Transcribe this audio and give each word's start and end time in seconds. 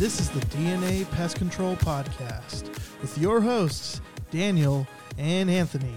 This 0.00 0.18
is 0.18 0.30
the 0.30 0.40
DNA 0.46 1.08
Pest 1.10 1.36
Control 1.36 1.76
Podcast 1.76 2.68
with 3.02 3.18
your 3.18 3.42
hosts, 3.42 4.00
Daniel 4.30 4.86
and 5.18 5.50
Anthony. 5.50 5.92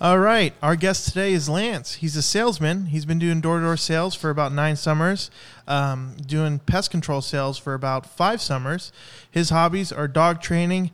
All 0.00 0.18
right, 0.18 0.54
our 0.62 0.74
guest 0.74 1.06
today 1.06 1.34
is 1.34 1.50
Lance. 1.50 1.96
He's 1.96 2.16
a 2.16 2.22
salesman. 2.22 2.86
He's 2.86 3.04
been 3.04 3.18
doing 3.18 3.42
door 3.42 3.58
to 3.58 3.66
door 3.66 3.76
sales 3.76 4.14
for 4.14 4.30
about 4.30 4.54
nine 4.54 4.76
summers, 4.76 5.30
um, 5.68 6.16
doing 6.26 6.60
pest 6.60 6.90
control 6.90 7.20
sales 7.20 7.58
for 7.58 7.74
about 7.74 8.06
five 8.06 8.40
summers. 8.40 8.90
His 9.30 9.50
hobbies 9.50 9.92
are 9.92 10.08
dog 10.08 10.40
training 10.40 10.92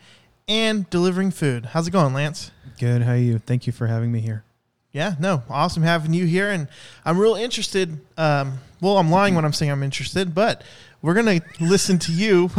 and 0.49 0.91
delivering 0.91 1.31
food. 1.31 1.67
How's 1.67 1.87
it 1.87 1.93
going, 1.93 2.13
Lance? 2.13 2.51
Good. 2.81 3.03
How 3.03 3.13
are 3.13 3.17
you? 3.17 3.39
Thank 3.39 3.69
you 3.69 3.73
for 3.73 3.87
having 3.87 4.11
me 4.11 4.19
here. 4.19 4.43
Yeah, 4.91 5.15
no, 5.21 5.43
awesome 5.51 5.83
having 5.83 6.15
you 6.15 6.25
here, 6.25 6.49
and 6.51 6.69
I'm 7.05 7.19
real 7.19 7.35
interested. 7.35 8.01
Um, 8.17 8.61
well, 8.81 8.99
I'm 8.99 9.11
lying 9.11 9.35
when 9.35 9.45
I'm 9.45 9.53
saying 9.53 9.71
I'm 9.71 9.83
interested, 9.83 10.35
but 10.35 10.65
we're 11.03 11.15
gonna 11.15 11.41
listen 11.61 11.99
to 12.01 12.13
you 12.13 12.51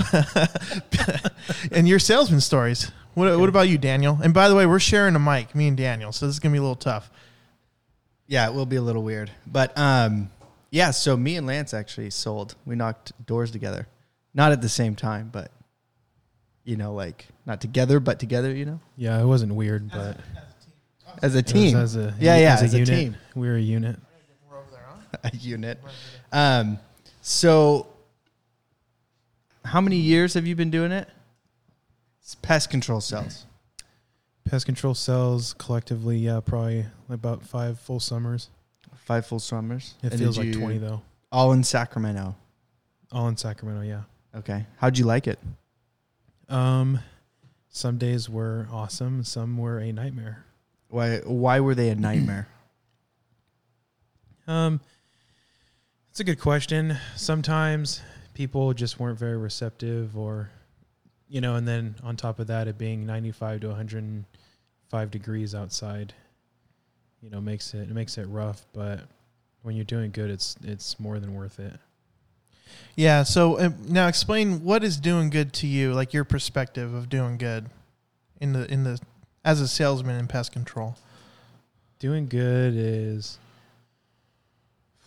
and 1.71 1.87
your 1.87 1.99
salesman 1.99 2.41
stories. 2.41 2.91
What, 3.13 3.39
what 3.39 3.49
about 3.49 3.67
you, 3.67 3.77
Daniel? 3.77 4.19
And 4.23 4.33
by 4.33 4.47
the 4.47 4.55
way, 4.55 4.65
we're 4.65 4.79
sharing 4.79 5.15
a 5.15 5.19
mic, 5.19 5.55
me 5.55 5.67
and 5.67 5.77
Daniel, 5.77 6.11
so 6.11 6.27
this 6.27 6.35
is 6.35 6.39
gonna 6.39 6.53
be 6.53 6.59
a 6.59 6.61
little 6.61 6.75
tough. 6.75 7.09
Yeah, 8.27 8.47
it 8.47 8.53
will 8.53 8.65
be 8.65 8.75
a 8.75 8.81
little 8.81 9.03
weird. 9.03 9.31
But 9.45 9.77
um, 9.77 10.29
yeah, 10.69 10.91
so 10.91 11.15
me 11.15 11.35
and 11.37 11.47
Lance 11.47 11.73
actually 11.73 12.09
sold. 12.09 12.55
We 12.65 12.75
knocked 12.75 13.13
doors 13.25 13.51
together. 13.51 13.87
Not 14.33 14.51
at 14.51 14.61
the 14.61 14.69
same 14.69 14.95
time, 14.95 15.29
but 15.31 15.51
you 16.63 16.75
know, 16.75 16.93
like 16.93 17.25
not 17.45 17.61
together, 17.61 17.99
but 17.99 18.19
together, 18.19 18.53
you 18.53 18.65
know? 18.65 18.79
Yeah, 18.97 19.19
it 19.21 19.25
wasn't 19.25 19.55
weird, 19.55 19.89
but 19.89 20.17
As 21.23 21.33
a 21.33 21.41
team. 21.41 21.77
as 21.77 21.95
a 21.95 22.13
yeah, 22.19 22.37
yeah, 22.37 22.53
as 22.55 22.61
a, 22.61 22.65
as 22.65 22.73
a 22.73 22.79
unit. 22.79 22.87
team. 22.99 23.15
We 23.35 23.47
were 23.47 23.55
a 23.55 23.61
unit. 23.61 23.97
a 25.23 25.35
unit. 25.37 25.79
Um, 26.33 26.77
so 27.21 27.87
how 29.67 29.81
many 29.81 29.97
years 29.97 30.33
have 30.33 30.45
you 30.47 30.55
been 30.55 30.69
doing 30.71 30.91
it? 30.91 31.07
It's 32.21 32.35
pest 32.35 32.69
control 32.69 33.01
cells. 33.01 33.45
Pest 34.45 34.65
control 34.65 34.93
cells 34.93 35.53
collectively, 35.57 36.17
yeah, 36.17 36.39
probably 36.43 36.85
about 37.09 37.43
five 37.43 37.79
full 37.79 37.99
summers. 37.99 38.49
Five 38.95 39.25
full 39.25 39.39
summers. 39.39 39.95
It 40.03 40.11
And 40.11 40.19
feels 40.19 40.35
did 40.35 40.45
like 40.47 40.53
you- 40.55 40.59
twenty 40.61 40.77
though. 40.77 41.01
All 41.31 41.51
in 41.53 41.63
Sacramento. 41.63 42.35
All 43.11 43.27
in 43.27 43.37
Sacramento, 43.37 43.81
yeah. 43.81 44.03
Okay. 44.35 44.65
How'd 44.77 44.97
you 44.97 45.05
like 45.05 45.27
it? 45.27 45.39
Um, 46.49 46.99
some 47.69 47.97
days 47.97 48.29
were 48.29 48.67
awesome. 48.71 49.23
Some 49.23 49.57
were 49.57 49.79
a 49.79 49.91
nightmare. 49.91 50.45
Why 50.89 51.17
why 51.19 51.59
were 51.59 51.75
they 51.75 51.89
a 51.89 51.95
nightmare? 51.95 52.47
Um, 54.47 54.79
it's 56.09 56.21
a 56.21 56.23
good 56.23 56.39
question. 56.39 56.97
Sometimes 57.17 58.01
people 58.37 58.71
just 58.71 58.99
weren't 58.99 59.17
very 59.17 59.35
receptive, 59.35 60.15
or 60.15 60.51
you 61.27 61.41
know, 61.41 61.55
and 61.55 61.67
then 61.67 61.95
on 62.03 62.15
top 62.15 62.39
of 62.39 62.45
that, 62.47 62.67
it 62.67 62.77
being 62.77 63.03
ninety-five 63.03 63.61
to 63.61 63.67
one 63.67 63.75
hundred 63.75 64.03
and 64.03 64.25
five 64.89 65.09
degrees 65.09 65.55
outside, 65.55 66.13
you 67.23 67.31
know, 67.31 67.41
makes 67.41 67.73
it 67.73 67.89
it 67.89 67.93
makes 67.93 68.15
it 68.19 68.27
rough. 68.27 68.63
But 68.73 69.01
when 69.63 69.75
you're 69.75 69.85
doing 69.85 70.11
good, 70.11 70.29
it's 70.29 70.55
it's 70.63 70.99
more 70.99 71.19
than 71.19 71.33
worth 71.33 71.59
it. 71.59 71.73
Yeah. 72.95 73.23
So 73.23 73.57
uh, 73.57 73.69
now 73.87 74.07
explain 74.07 74.63
what 74.63 74.83
is 74.83 74.97
doing 74.97 75.31
good 75.31 75.51
to 75.53 75.67
you, 75.67 75.93
like 75.93 76.13
your 76.13 76.23
perspective 76.23 76.93
of 76.93 77.09
doing 77.09 77.37
good 77.37 77.65
in 78.39 78.53
the 78.53 78.71
in 78.71 78.83
the 78.83 78.99
as 79.43 79.61
a 79.61 79.67
salesman 79.67 80.19
in 80.19 80.27
pest 80.27 80.51
control. 80.51 80.95
Doing 81.97 82.27
good 82.27 82.75
is, 82.75 83.39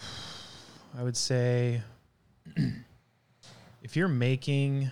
I 0.98 1.04
would 1.04 1.16
say, 1.16 1.82
if 3.82 3.96
you're 3.96 4.08
making 4.08 4.90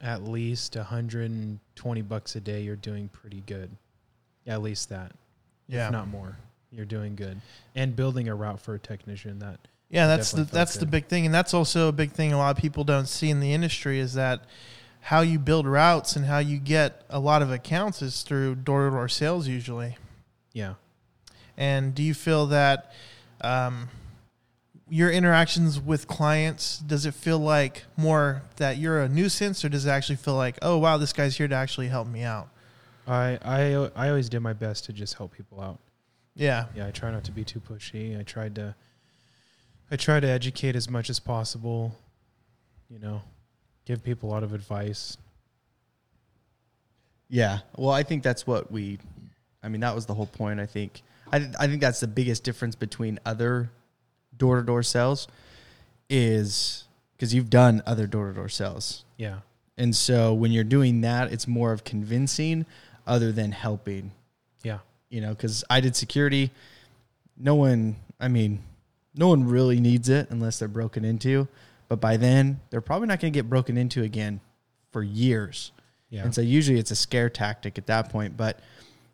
at 0.00 0.22
least 0.24 0.76
120 0.76 2.02
bucks 2.02 2.36
a 2.36 2.40
day, 2.40 2.62
you're 2.62 2.76
doing 2.76 3.08
pretty 3.08 3.42
good. 3.46 3.70
At 4.46 4.62
least 4.62 4.88
that, 4.88 5.12
Yeah. 5.68 5.86
if 5.86 5.92
not 5.92 6.08
more. 6.08 6.36
You're 6.72 6.86
doing 6.86 7.16
good. 7.16 7.40
And 7.74 7.94
building 7.94 8.28
a 8.28 8.34
route 8.34 8.60
for 8.60 8.74
a 8.74 8.78
technician 8.78 9.38
that 9.40 9.58
Yeah, 9.90 10.06
that's 10.06 10.30
the 10.30 10.44
that's 10.44 10.76
the 10.76 10.86
big 10.86 11.06
thing, 11.06 11.26
and 11.26 11.34
that's 11.34 11.52
also 11.52 11.88
a 11.88 11.92
big 11.92 12.12
thing 12.12 12.32
a 12.32 12.38
lot 12.38 12.56
of 12.56 12.62
people 12.62 12.84
don't 12.84 13.08
see 13.08 13.28
in 13.28 13.40
the 13.40 13.52
industry 13.52 13.98
is 13.98 14.14
that 14.14 14.44
how 15.00 15.20
you 15.22 15.38
build 15.38 15.66
routes 15.66 16.14
and 16.14 16.26
how 16.26 16.38
you 16.38 16.58
get 16.58 17.04
a 17.10 17.18
lot 17.18 17.42
of 17.42 17.50
accounts 17.50 18.00
is 18.00 18.22
through 18.22 18.54
door 18.54 18.84
to 18.84 18.90
door 18.90 19.08
sales 19.08 19.48
usually. 19.48 19.96
yeah. 20.52 20.74
And 21.56 21.94
do 21.94 22.02
you 22.02 22.14
feel 22.14 22.46
that 22.46 22.92
um, 23.42 23.88
your 24.90 25.10
interactions 25.10 25.80
with 25.80 26.08
clients 26.08 26.78
does 26.78 27.06
it 27.06 27.14
feel 27.14 27.38
like 27.38 27.84
more 27.96 28.42
that 28.56 28.76
you're 28.76 29.00
a 29.00 29.08
nuisance, 29.08 29.64
or 29.64 29.68
does 29.68 29.86
it 29.86 29.90
actually 29.90 30.16
feel 30.16 30.34
like, 30.34 30.58
oh 30.62 30.76
wow, 30.78 30.98
this 30.98 31.12
guy's 31.12 31.36
here 31.36 31.48
to 31.48 31.54
actually 31.54 31.88
help 31.88 32.08
me 32.08 32.22
out? 32.22 32.48
I 33.06 33.38
I 33.42 33.90
I 33.96 34.08
always 34.08 34.28
did 34.28 34.40
my 34.40 34.52
best 34.52 34.84
to 34.86 34.92
just 34.92 35.14
help 35.14 35.32
people 35.32 35.60
out. 35.60 35.78
Yeah, 36.34 36.66
yeah, 36.74 36.86
I 36.86 36.90
try 36.90 37.10
not 37.10 37.24
to 37.24 37.32
be 37.32 37.44
too 37.44 37.60
pushy. 37.60 38.18
I 38.18 38.22
tried 38.24 38.56
to 38.56 38.74
I 39.90 39.96
try 39.96 40.20
to 40.20 40.28
educate 40.28 40.76
as 40.76 40.90
much 40.90 41.08
as 41.08 41.18
possible, 41.18 41.96
you 42.88 42.98
know, 42.98 43.22
give 43.86 44.02
people 44.04 44.28
a 44.28 44.32
lot 44.32 44.42
of 44.42 44.52
advice. 44.52 45.16
Yeah. 47.28 47.60
Well, 47.76 47.90
I 47.90 48.02
think 48.02 48.22
that's 48.22 48.46
what 48.46 48.70
we. 48.72 48.98
I 49.62 49.68
mean, 49.68 49.80
that 49.82 49.94
was 49.94 50.06
the 50.06 50.14
whole 50.14 50.26
point. 50.26 50.58
I 50.60 50.66
think. 50.66 51.02
I 51.32 51.48
I 51.58 51.66
think 51.68 51.80
that's 51.80 52.00
the 52.00 52.08
biggest 52.08 52.42
difference 52.42 52.74
between 52.74 53.20
other 53.24 53.70
door 54.40 54.56
to 54.60 54.66
door 54.66 54.82
sales, 54.82 55.28
is 56.08 56.84
because 57.16 57.32
you've 57.34 57.50
done 57.50 57.82
other 57.86 58.06
door 58.06 58.28
to 58.28 58.34
door 58.34 58.48
sales, 58.48 59.04
Yeah. 59.16 59.40
and 59.78 59.94
so 59.94 60.34
when 60.34 60.50
you're 60.50 60.64
doing 60.64 61.02
that, 61.02 61.32
it's 61.32 61.46
more 61.46 61.72
of 61.72 61.84
convincing, 61.84 62.66
other 63.06 63.30
than 63.32 63.52
helping. 63.52 64.10
Yeah. 64.62 64.78
You 65.08 65.20
know, 65.20 65.30
because 65.30 65.64
I 65.70 65.80
did 65.80 65.96
security. 65.96 66.50
No 67.36 67.54
one. 67.54 67.96
I 68.20 68.28
mean, 68.28 68.60
no 69.14 69.28
one 69.28 69.44
really 69.44 69.80
needs 69.80 70.08
it 70.08 70.28
unless 70.30 70.58
they're 70.58 70.68
broken 70.68 71.04
into. 71.04 71.48
But 71.88 72.00
by 72.00 72.16
then, 72.16 72.60
they're 72.70 72.80
probably 72.82 73.08
not 73.08 73.18
going 73.18 73.32
to 73.32 73.36
get 73.36 73.48
broken 73.48 73.76
into 73.76 74.02
again 74.02 74.40
for 74.92 75.02
years. 75.02 75.72
Yeah. 76.10 76.22
And 76.24 76.34
so 76.34 76.40
usually 76.40 76.78
it's 76.78 76.90
a 76.92 76.96
scare 76.96 77.28
tactic 77.30 77.78
at 77.78 77.86
that 77.86 78.10
point. 78.10 78.36
But 78.36 78.60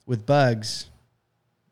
with 0.05 0.27
bugs, 0.27 0.91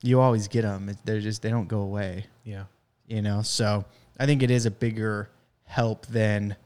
you 0.02 0.20
always 0.20 0.48
get 0.48 0.62
them. 0.62 0.96
They're 1.04 1.20
just 1.20 1.42
they 1.42 1.50
don't 1.50 1.68
go 1.68 1.80
away. 1.80 2.26
yeah. 2.44 2.64
You 3.06 3.22
know. 3.22 3.42
So 3.42 3.84
I 4.18 4.26
think 4.26 4.42
it 4.42 4.50
is 4.50 4.66
a 4.66 4.70
bigger 4.70 5.30
help 5.64 6.06
than 6.06 6.56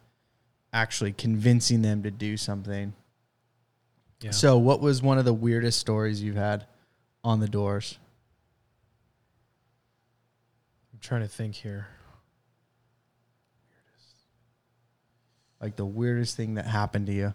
actually 0.72 1.12
convincing 1.12 1.82
them 1.82 2.02
to 2.02 2.10
do 2.10 2.36
something. 2.36 2.92
Yeah. 4.20 4.32
So 4.32 4.58
what 4.58 4.80
was 4.80 5.00
one 5.00 5.18
of 5.18 5.24
the 5.24 5.32
weirdest 5.32 5.78
stories 5.78 6.22
you've 6.22 6.36
had 6.36 6.66
on 7.22 7.40
the 7.40 7.48
doors? 7.48 7.98
I'm 10.92 10.98
trying 11.00 11.22
to 11.22 11.28
think 11.28 11.54
here. 11.54 11.86
Like 15.60 15.76
the 15.76 15.86
weirdest 15.86 16.36
thing 16.36 16.54
that 16.54 16.66
happened 16.66 17.06
to 17.06 17.12
you, 17.12 17.34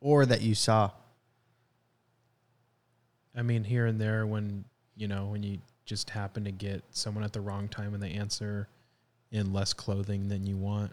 or 0.00 0.26
that 0.26 0.40
you 0.42 0.54
saw. 0.54 0.90
I 3.36 3.42
mean, 3.42 3.64
here 3.64 3.86
and 3.86 4.00
there 4.00 4.26
when, 4.26 4.64
you 4.96 5.08
know, 5.08 5.26
when 5.26 5.42
you 5.42 5.58
just 5.84 6.10
happen 6.10 6.44
to 6.44 6.52
get 6.52 6.82
someone 6.90 7.24
at 7.24 7.32
the 7.32 7.40
wrong 7.40 7.68
time 7.68 7.94
and 7.94 8.02
they 8.02 8.12
answer 8.12 8.68
in 9.30 9.52
less 9.52 9.72
clothing 9.72 10.28
than 10.28 10.46
you 10.46 10.56
want. 10.56 10.92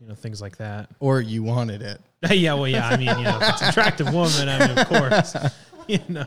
You 0.00 0.08
know, 0.08 0.14
things 0.14 0.42
like 0.42 0.58
that. 0.58 0.90
Or 1.00 1.20
you 1.20 1.42
wanted 1.42 1.82
it. 1.82 2.00
yeah, 2.30 2.54
well, 2.54 2.68
yeah. 2.68 2.88
I 2.88 2.96
mean, 2.96 3.08
you 3.08 3.24
know, 3.24 3.38
if 3.40 3.48
it's 3.48 3.62
an 3.62 3.68
attractive 3.68 4.12
woman. 4.12 4.48
I 4.48 4.58
mean, 4.58 4.78
of 4.78 4.88
course, 4.88 5.36
you 5.86 6.00
know, 6.08 6.26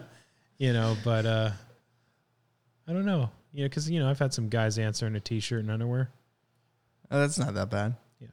you 0.57 0.73
know. 0.73 0.95
But 1.03 1.25
uh, 1.25 1.51
I 2.87 2.93
don't 2.93 3.05
know, 3.05 3.29
you 3.53 3.63
know, 3.63 3.69
because 3.69 3.89
you 3.89 3.99
know, 3.99 4.09
I've 4.09 4.19
had 4.19 4.33
some 4.33 4.49
guys 4.49 4.77
answer 4.77 5.05
in 5.05 5.15
a 5.15 5.19
t-shirt 5.19 5.59
and 5.59 5.71
underwear. 5.71 6.09
Oh, 7.11 7.19
that's 7.19 7.37
not 7.37 7.53
that 7.55 7.69
bad. 7.69 7.95
Yeah, 8.21 8.27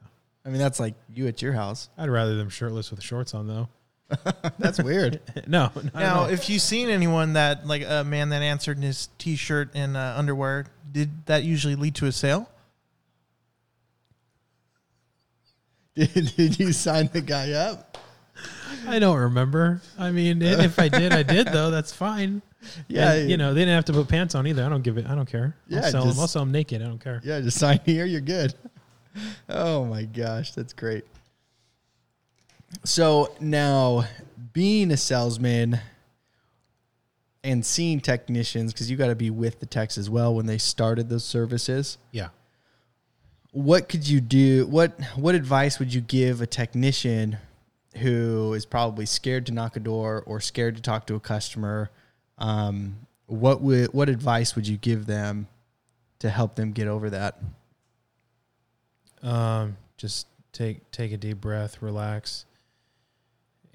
I 0.45 0.49
mean, 0.49 0.59
that's 0.59 0.79
like 0.79 0.95
you 1.13 1.27
at 1.27 1.41
your 1.41 1.53
house. 1.53 1.89
I'd 1.97 2.09
rather 2.09 2.35
them 2.35 2.49
shirtless 2.49 2.91
with 2.91 3.01
shorts 3.01 3.33
on, 3.33 3.47
though. 3.47 3.69
That's 4.59 4.81
weird. 4.81 5.19
no, 5.47 5.71
Now, 5.93 6.25
if 6.25 6.49
you've 6.49 6.61
seen 6.61 6.89
anyone 6.89 7.33
that 7.33 7.65
like 7.65 7.83
a 7.87 8.03
man 8.03 8.29
that 8.29 8.41
answered 8.41 8.77
in 8.77 8.83
his 8.83 9.09
t-shirt 9.17 9.69
and 9.73 9.97
uh, 9.97 10.13
underwear, 10.17 10.67
did 10.91 11.25
that 11.25 11.43
usually 11.43 11.75
lead 11.75 11.95
to 11.95 12.05
a 12.05 12.11
sale? 12.11 12.49
did, 15.95 16.33
did 16.35 16.59
you 16.59 16.71
sign 16.73 17.09
the 17.13 17.21
guy 17.21 17.51
up? 17.53 17.97
I 18.87 18.99
don't 18.99 19.17
remember. 19.17 19.81
I 19.97 20.11
mean, 20.11 20.41
if 20.41 20.77
I 20.77 20.89
did, 20.89 21.13
I 21.13 21.23
did 21.23 21.47
though. 21.47 21.71
That's 21.71 21.93
fine. 21.93 22.41
Yeah, 22.87 23.13
And, 23.13 23.29
you 23.29 23.37
know, 23.37 23.53
they 23.53 23.61
didn't 23.61 23.75
have 23.75 23.85
to 23.85 23.93
put 23.93 24.07
pants 24.07 24.35
on 24.35 24.45
either. 24.47 24.63
I 24.63 24.69
don't 24.69 24.81
give 24.81 24.97
it. 24.97 25.05
I 25.07 25.15
don't 25.15 25.29
care. 25.29 25.55
Yeah, 25.67 25.81
I'll 25.85 25.91
sell 25.91 26.03
just- 26.03 26.15
them. 26.15 26.21
I'll 26.21 26.27
sell 26.27 26.41
them 26.43 26.51
naked. 26.51 26.81
I 26.81 26.85
don't 26.85 26.99
care. 27.03 27.21
Yeah, 27.23 27.39
just 27.41 27.57
sign 27.57 27.79
here. 27.85 28.05
You're 28.05 28.21
good. 28.21 28.53
Oh 29.47 29.85
my 29.85 30.03
gosh, 30.03 30.51
that's 30.51 30.73
great. 30.73 31.05
So 32.83 33.33
now, 33.39 34.05
being 34.53 34.91
a 34.91 34.97
salesman, 34.97 35.79
and 37.45 37.63
seeing 37.63 37.99
technicians 37.99 38.73
because 38.73 38.89
you 38.89 38.97
got 38.97 39.07
to 39.07 39.15
be 39.15 39.29
with 39.29 39.59
the 39.59 39.67
techs 39.67 39.99
as 39.99 40.09
well 40.09 40.33
when 40.33 40.47
they 40.47 40.57
started 40.57 41.09
those 41.09 41.23
services. 41.23 41.99
Yeah. 42.11 42.29
What 43.51 43.87
could 43.87 44.05
you 44.07 44.19
do? 44.19 44.65
What 44.65 44.99
what 45.15 45.35
advice 45.35 45.79
would 45.79 45.93
you 45.93 46.01
give 46.01 46.41
a 46.41 46.47
technician 46.47 47.37
who 47.97 48.53
is 48.53 48.65
probably 48.65 49.05
scared 49.05 49.45
to 49.45 49.53
knock 49.53 49.77
a 49.77 49.79
door 49.79 50.23
or 50.25 50.41
scared 50.41 50.75
to 50.75 50.81
talk 50.81 51.05
to 51.07 51.15
a 51.15 51.19
customer? 51.19 51.91
Um, 52.39 52.97
what 53.27 53.61
would 53.61 53.93
what 53.93 54.09
advice 54.09 54.55
would 54.55 54.67
you 54.67 54.77
give 54.77 55.05
them 55.05 55.47
to 56.19 56.29
help 56.29 56.55
them 56.55 56.71
get 56.71 56.87
over 56.87 57.11
that? 57.11 57.39
Um, 59.21 59.77
just 59.97 60.27
take 60.51 60.89
take 60.91 61.11
a 61.11 61.17
deep 61.17 61.39
breath, 61.39 61.81
relax, 61.81 62.45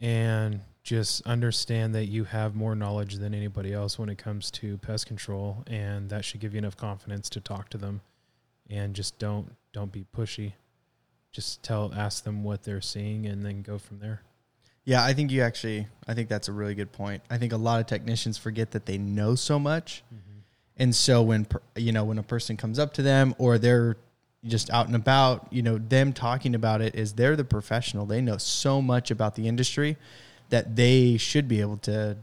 and 0.00 0.61
just 0.82 1.26
understand 1.26 1.94
that 1.94 2.06
you 2.06 2.25
have 2.25 2.55
more 2.55 2.75
knowledge 2.75 3.17
than 3.17 3.35
anybody 3.35 3.73
else 3.73 3.99
when 3.99 4.08
it 4.08 4.19
comes 4.19 4.50
to 4.50 4.79
pest 4.79 5.06
control, 5.06 5.62
and 5.67 6.08
that 6.11 6.25
should 6.25 6.41
give 6.41 6.55
you 6.55 6.58
enough 6.58 6.76
confidence 6.76 7.29
to 7.31 7.41
talk 7.41 7.69
to 7.70 7.79
them, 7.79 8.00
and 8.69 8.94
just 8.94 9.19
don't 9.19 9.55
don't 9.73 9.93
be 9.93 10.05
pushy. 10.17 10.55
Just 11.32 11.62
tell 11.62 11.93
ask 11.94 12.25
them 12.25 12.43
what 12.43 12.64
they're 12.64 12.81
seeing, 12.81 13.26
and 13.26 13.44
then 13.44 13.62
go 13.62 13.79
from 13.79 13.99
there. 13.99 14.23
Yeah, 14.85 15.05
I 15.05 15.12
think 15.12 15.31
you 15.31 15.43
actually. 15.43 15.87
I 16.08 16.14
think 16.14 16.29
that's 16.29 16.49
a 16.49 16.52
really 16.52 16.75
good 16.75 16.93
point. 16.93 17.23
I 17.31 17.38
think 17.38 17.52
a 17.52 17.58
lot 17.58 17.81
of 17.81 17.87
technicians 17.87 18.38
forget 18.38 18.70
that 18.73 18.87
they 18.87 18.99
know 18.99 19.35
so 19.35 19.58
much, 19.58 20.02
mm-hmm. 20.12 20.41
and 20.79 20.94
so 20.94 21.23
when 21.23 21.47
you 21.76 21.93
know 21.93 22.05
when 22.05 22.19
a 22.19 22.23
person 22.23 22.56
comes 22.56 22.79
up 22.79 22.94
to 22.94 23.02
them 23.02 23.35
or 23.38 23.58
they're 23.58 23.97
just 24.46 24.70
out 24.70 24.87
and 24.87 24.96
about, 24.96 25.46
you 25.50 25.62
know, 25.62 25.78
them 25.78 26.12
talking 26.12 26.54
about 26.54 26.81
it 26.81 26.94
is 26.94 27.12
they're 27.14 27.37
the 27.37 27.44
professional. 27.44 28.06
They 28.06 28.20
know 28.20 28.38
so 28.38 28.81
much 28.81 29.10
about 29.10 29.34
the 29.34 29.46
industry 29.46 29.96
that 30.48 30.76
they 30.76 31.16
should 31.16 31.46
be 31.46 31.60
able 31.60 31.76
to. 31.78 32.16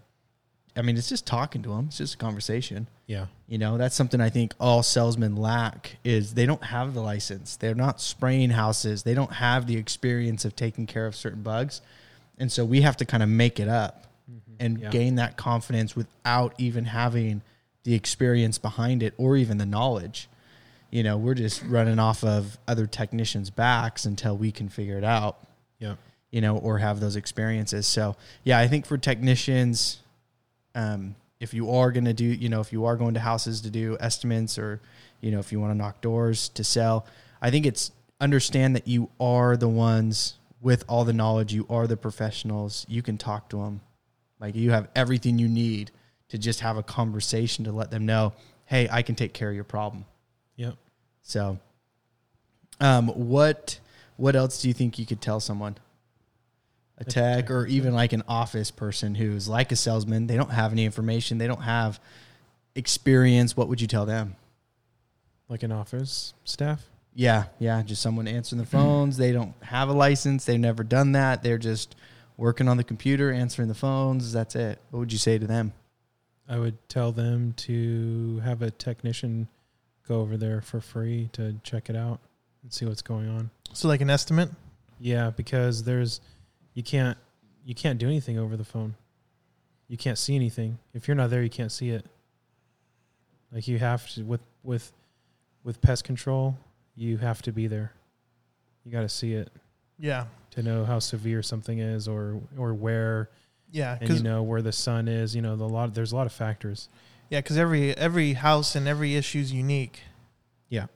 I 0.76 0.82
mean, 0.82 0.98
it's 0.98 1.10
just 1.10 1.26
talking 1.26 1.62
to 1.64 1.70
them. 1.70 1.86
It's 1.88 1.98
just 1.98 2.16
a 2.16 2.18
conversation. 2.18 2.88
Yeah, 3.08 3.28
You 3.48 3.58
know, 3.58 3.78
that's 3.78 3.96
something 3.96 4.20
I 4.20 4.30
think 4.30 4.54
all 4.60 4.84
salesmen 4.84 5.38
lack 5.38 5.98
is 6.04 6.34
they 6.34 6.46
don't 6.46 6.64
have 6.66 6.94
the 6.94 7.02
license. 7.02 7.56
They're 7.56 7.74
not 7.74 8.02
spraying 8.02 8.50
houses. 8.50 9.04
They 9.04 9.14
don't 9.14 9.32
have 9.34 9.66
the 9.66 9.78
experience 9.78 10.44
of 10.44 10.56
taking 10.58 10.86
care 10.88 11.08
of 11.08 11.16
certain 11.16 11.42
bugs. 11.42 11.82
And 12.38 12.52
so 12.52 12.66
we 12.66 12.82
have 12.82 12.98
to 12.98 13.06
kind 13.06 13.24
of 13.24 13.30
make 13.30 13.62
it 13.62 13.70
up 13.70 14.08
mm-hmm. 14.30 14.56
and 14.60 14.80
Yeah. 14.80 14.90
gain 14.90 15.16
that 15.16 15.38
confidence 15.38 15.96
without 15.96 16.54
even 16.58 16.86
having 16.86 17.42
the 17.84 17.94
experience 17.94 18.58
behind 18.58 19.02
it 19.02 19.14
or 19.18 19.38
even 19.38 19.58
the 19.58 19.66
knowledge. 19.66 20.28
You 20.90 21.04
know, 21.04 21.18
we're 21.18 21.34
just 21.34 21.64
running 21.64 22.00
off 22.00 22.24
of 22.24 22.58
other 22.68 22.86
technicians' 22.88 23.50
backs 23.50 24.06
until 24.06 24.38
we 24.38 24.52
can 24.52 24.70
figure 24.70 24.98
it 24.98 25.04
out 25.04 25.38
yeah, 25.80 25.96
you 26.32 26.42
know, 26.42 26.58
or 26.58 26.78
have 26.78 27.00
those 27.00 27.16
experiences. 27.16 27.88
So 27.88 28.16
yeah, 28.44 28.60
I 28.60 28.68
think 28.68 28.86
for 28.86 28.98
technicians, 28.98 30.00
um, 30.76 31.16
if 31.40 31.54
you 31.54 31.72
are 31.72 31.92
going 31.92 32.06
to 32.06 32.14
do, 32.14 32.26
you 32.26 32.50
know, 32.50 32.62
if 32.62 32.74
you 32.74 32.86
are 32.86 32.96
going 32.96 33.14
to 33.14 33.20
houses 33.20 33.62
to 33.62 33.70
do 33.70 33.98
estimates 34.00 34.58
or, 34.58 34.82
you 35.22 35.32
know, 35.32 35.40
if 35.40 35.52
you 35.52 35.60
want 35.60 35.72
to 35.72 35.78
knock 35.78 36.02
doors 36.02 36.50
to 36.50 36.64
sell, 36.64 37.06
I 37.42 37.52
think 37.52 37.66
it's 37.66 37.92
understand 38.20 38.76
that 38.76 38.88
you 38.88 39.10
are 39.20 39.56
the 39.56 39.70
ones 39.70 40.36
with 40.62 40.84
all 40.88 41.06
the 41.06 41.14
knowledge. 41.14 41.54
You 41.54 41.68
are 41.70 41.86
the 41.86 41.98
professionals. 41.98 42.86
You 42.90 43.04
can 43.04 43.18
talk 43.18 43.50
to 43.50 43.58
them. 43.58 43.82
Like 44.40 44.56
you 44.56 44.72
have 44.72 44.88
everything 44.96 45.38
you 45.38 45.48
need 45.48 45.92
to 46.30 46.38
just 46.38 46.62
have 46.62 46.78
a 46.78 46.84
conversation 46.84 47.66
to 47.66 47.72
let 47.72 47.92
them 47.92 48.06
know, 48.06 48.34
Hey, 48.66 48.90
I 48.92 49.02
can 49.02 49.16
take 49.16 49.34
care 49.34 49.50
of 49.50 49.56
your 49.56 49.64
problem. 49.64 50.04
So, 51.28 51.60
um, 52.80 53.10
what 53.10 53.80
what 54.16 54.38
else 54.38 54.62
do 54.62 54.70
you 54.70 54.74
think 54.74 54.98
you 54.98 55.06
could 55.06 55.20
tell 55.20 55.42
someone? 55.42 55.76
A 57.00 57.04
tech 57.04 57.52
or 57.52 57.68
even 57.68 57.94
like 57.94 58.14
an 58.14 58.24
office 58.30 58.72
person 58.72 59.14
who's 59.14 59.48
like 59.48 59.74
a 59.74 59.76
salesman, 59.76 60.26
they 60.26 60.38
don't 60.38 60.52
have 60.52 60.72
any 60.72 60.86
information, 60.86 61.38
they 61.38 61.46
don't 61.46 61.62
have 61.62 62.00
experience. 62.76 63.58
What 63.58 63.68
would 63.68 63.82
you 63.82 63.88
tell 63.88 64.06
them? 64.06 64.38
Like 65.50 65.64
an 65.64 65.72
office 65.72 66.34
staff. 66.46 66.86
Yeah, 67.14 67.46
yeah, 67.60 67.82
just 67.84 68.02
someone 68.02 68.28
answering 68.28 68.62
the 68.62 68.66
phones. 68.66 69.18
They 69.18 69.34
don't 69.34 69.54
have 69.64 69.90
a 69.90 69.94
license. 69.94 70.46
They've 70.46 70.60
never 70.60 70.84
done 70.84 71.12
that. 71.12 71.44
They're 71.44 71.58
just 71.58 71.96
working 72.38 72.70
on 72.70 72.78
the 72.78 72.84
computer, 72.84 73.34
answering 73.34 73.68
the 73.68 73.76
phones. 73.76 74.32
That's 74.32 74.56
it. 74.56 74.80
What 74.92 75.00
would 75.00 75.12
you 75.12 75.20
say 75.20 75.38
to 75.38 75.46
them? 75.46 75.74
I 76.48 76.58
would 76.58 76.88
tell 76.88 77.12
them 77.12 77.54
to 77.58 78.40
have 78.46 78.62
a 78.62 78.72
technician 78.72 79.50
go 80.08 80.22
over 80.22 80.38
there 80.38 80.62
for 80.62 80.80
free 80.82 81.30
to 81.34 81.56
check 81.64 81.90
it 81.90 81.96
out 81.96 82.20
and 82.64 82.72
see 82.74 82.86
what's 82.86 83.02
going 83.02 83.28
on. 83.30 83.50
So 83.74 83.88
like 83.88 84.02
an 84.02 84.10
estimate. 84.10 84.50
Yeah, 85.00 85.30
because 85.30 85.84
there's 85.84 86.22
you 86.74 86.84
can't 86.84 87.18
you 87.66 87.76
can't 87.76 88.00
do 88.00 88.08
anything 88.08 88.38
over 88.40 88.56
the 88.58 88.64
phone. 88.64 88.96
You 89.88 89.98
can't 89.98 90.18
see 90.18 90.36
anything. 90.36 90.80
If 90.94 91.08
you're 91.08 91.16
not 91.16 91.30
there, 91.30 91.44
you 91.44 91.50
can't 91.50 91.72
see 91.72 91.90
it. 91.90 92.06
Like 93.52 93.68
you 93.68 93.80
have 93.80 94.08
to 94.14 94.24
with 94.24 94.42
with 94.64 94.92
with 95.64 95.82
pest 95.82 96.04
control, 96.04 96.58
you 96.96 97.18
have 97.18 97.42
to 97.44 97.52
be 97.52 97.68
there. 97.68 97.94
You 98.84 98.92
got 98.92 99.02
to 99.02 99.10
see 99.10 99.34
it 99.34 99.52
Yeah. 100.00 100.26
to 100.52 100.64
know 100.64 100.86
how 100.86 101.00
severe 101.00 101.42
something 101.44 101.80
is 101.80 102.08
or 102.08 102.42
or 102.58 102.74
where 102.74 103.30
Yeah, 103.72 103.98
and 104.00 104.10
you 104.10 104.24
know 104.24 104.44
where 104.44 104.62
the 104.62 104.72
sun 104.72 105.08
is, 105.08 105.36
you 105.36 105.42
know, 105.42 105.56
the 105.56 105.68
lot 105.68 105.94
there's 105.94 106.12
a 106.12 106.16
lot 106.16 106.26
of 106.26 106.34
factors. 106.34 106.90
Yeah, 107.30 107.40
because 107.40 107.58
every 107.58 107.96
every 107.98 108.34
house 108.34 108.76
and 108.76 108.88
every 108.88 109.16
issue 109.16 109.40
is 109.40 109.52
unique. 109.52 110.02
Yeah. 110.70 110.88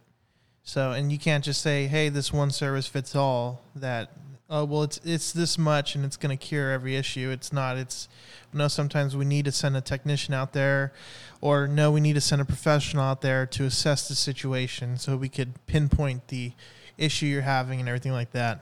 So 0.64 0.92
and 0.92 1.12
you 1.12 1.20
can't 1.20 1.44
just 1.44 1.62
say, 1.62 1.88
"Hey, 1.88 2.10
this 2.10 2.32
one 2.32 2.52
service 2.52 2.88
fits 2.88 3.16
all." 3.16 3.62
That 3.76 4.12
oh 4.50 4.66
well, 4.66 4.84
it's 4.84 5.00
it's 5.04 5.32
this 5.32 5.58
much 5.58 5.96
and 5.96 6.06
it's 6.06 6.18
going 6.18 6.38
to 6.38 6.44
cure 6.44 6.72
every 6.72 6.96
issue. 6.96 7.30
It's 7.32 7.52
not. 7.52 7.78
It's 7.78 8.08
no. 8.54 8.68
Sometimes 8.68 9.16
we 9.16 9.26
need 9.26 9.46
to 9.46 9.52
send 9.52 9.76
a 9.76 9.82
technician 9.82 10.34
out 10.34 10.54
there, 10.54 10.94
or 11.42 11.68
no, 11.68 11.92
we 11.92 12.00
need 12.00 12.14
to 12.14 12.22
send 12.22 12.42
a 12.42 12.46
professional 12.46 13.04
out 13.04 13.22
there 13.22 13.46
to 13.48 13.66
assess 13.66 14.08
the 14.08 14.16
situation 14.16 14.98
so 14.98 15.18
we 15.18 15.30
could 15.30 15.54
pinpoint 15.68 16.28
the 16.30 16.54
issue 16.98 17.26
you're 17.26 17.42
having 17.42 17.80
and 17.80 17.90
everything 17.90 18.12
like 18.14 18.32
that. 18.32 18.62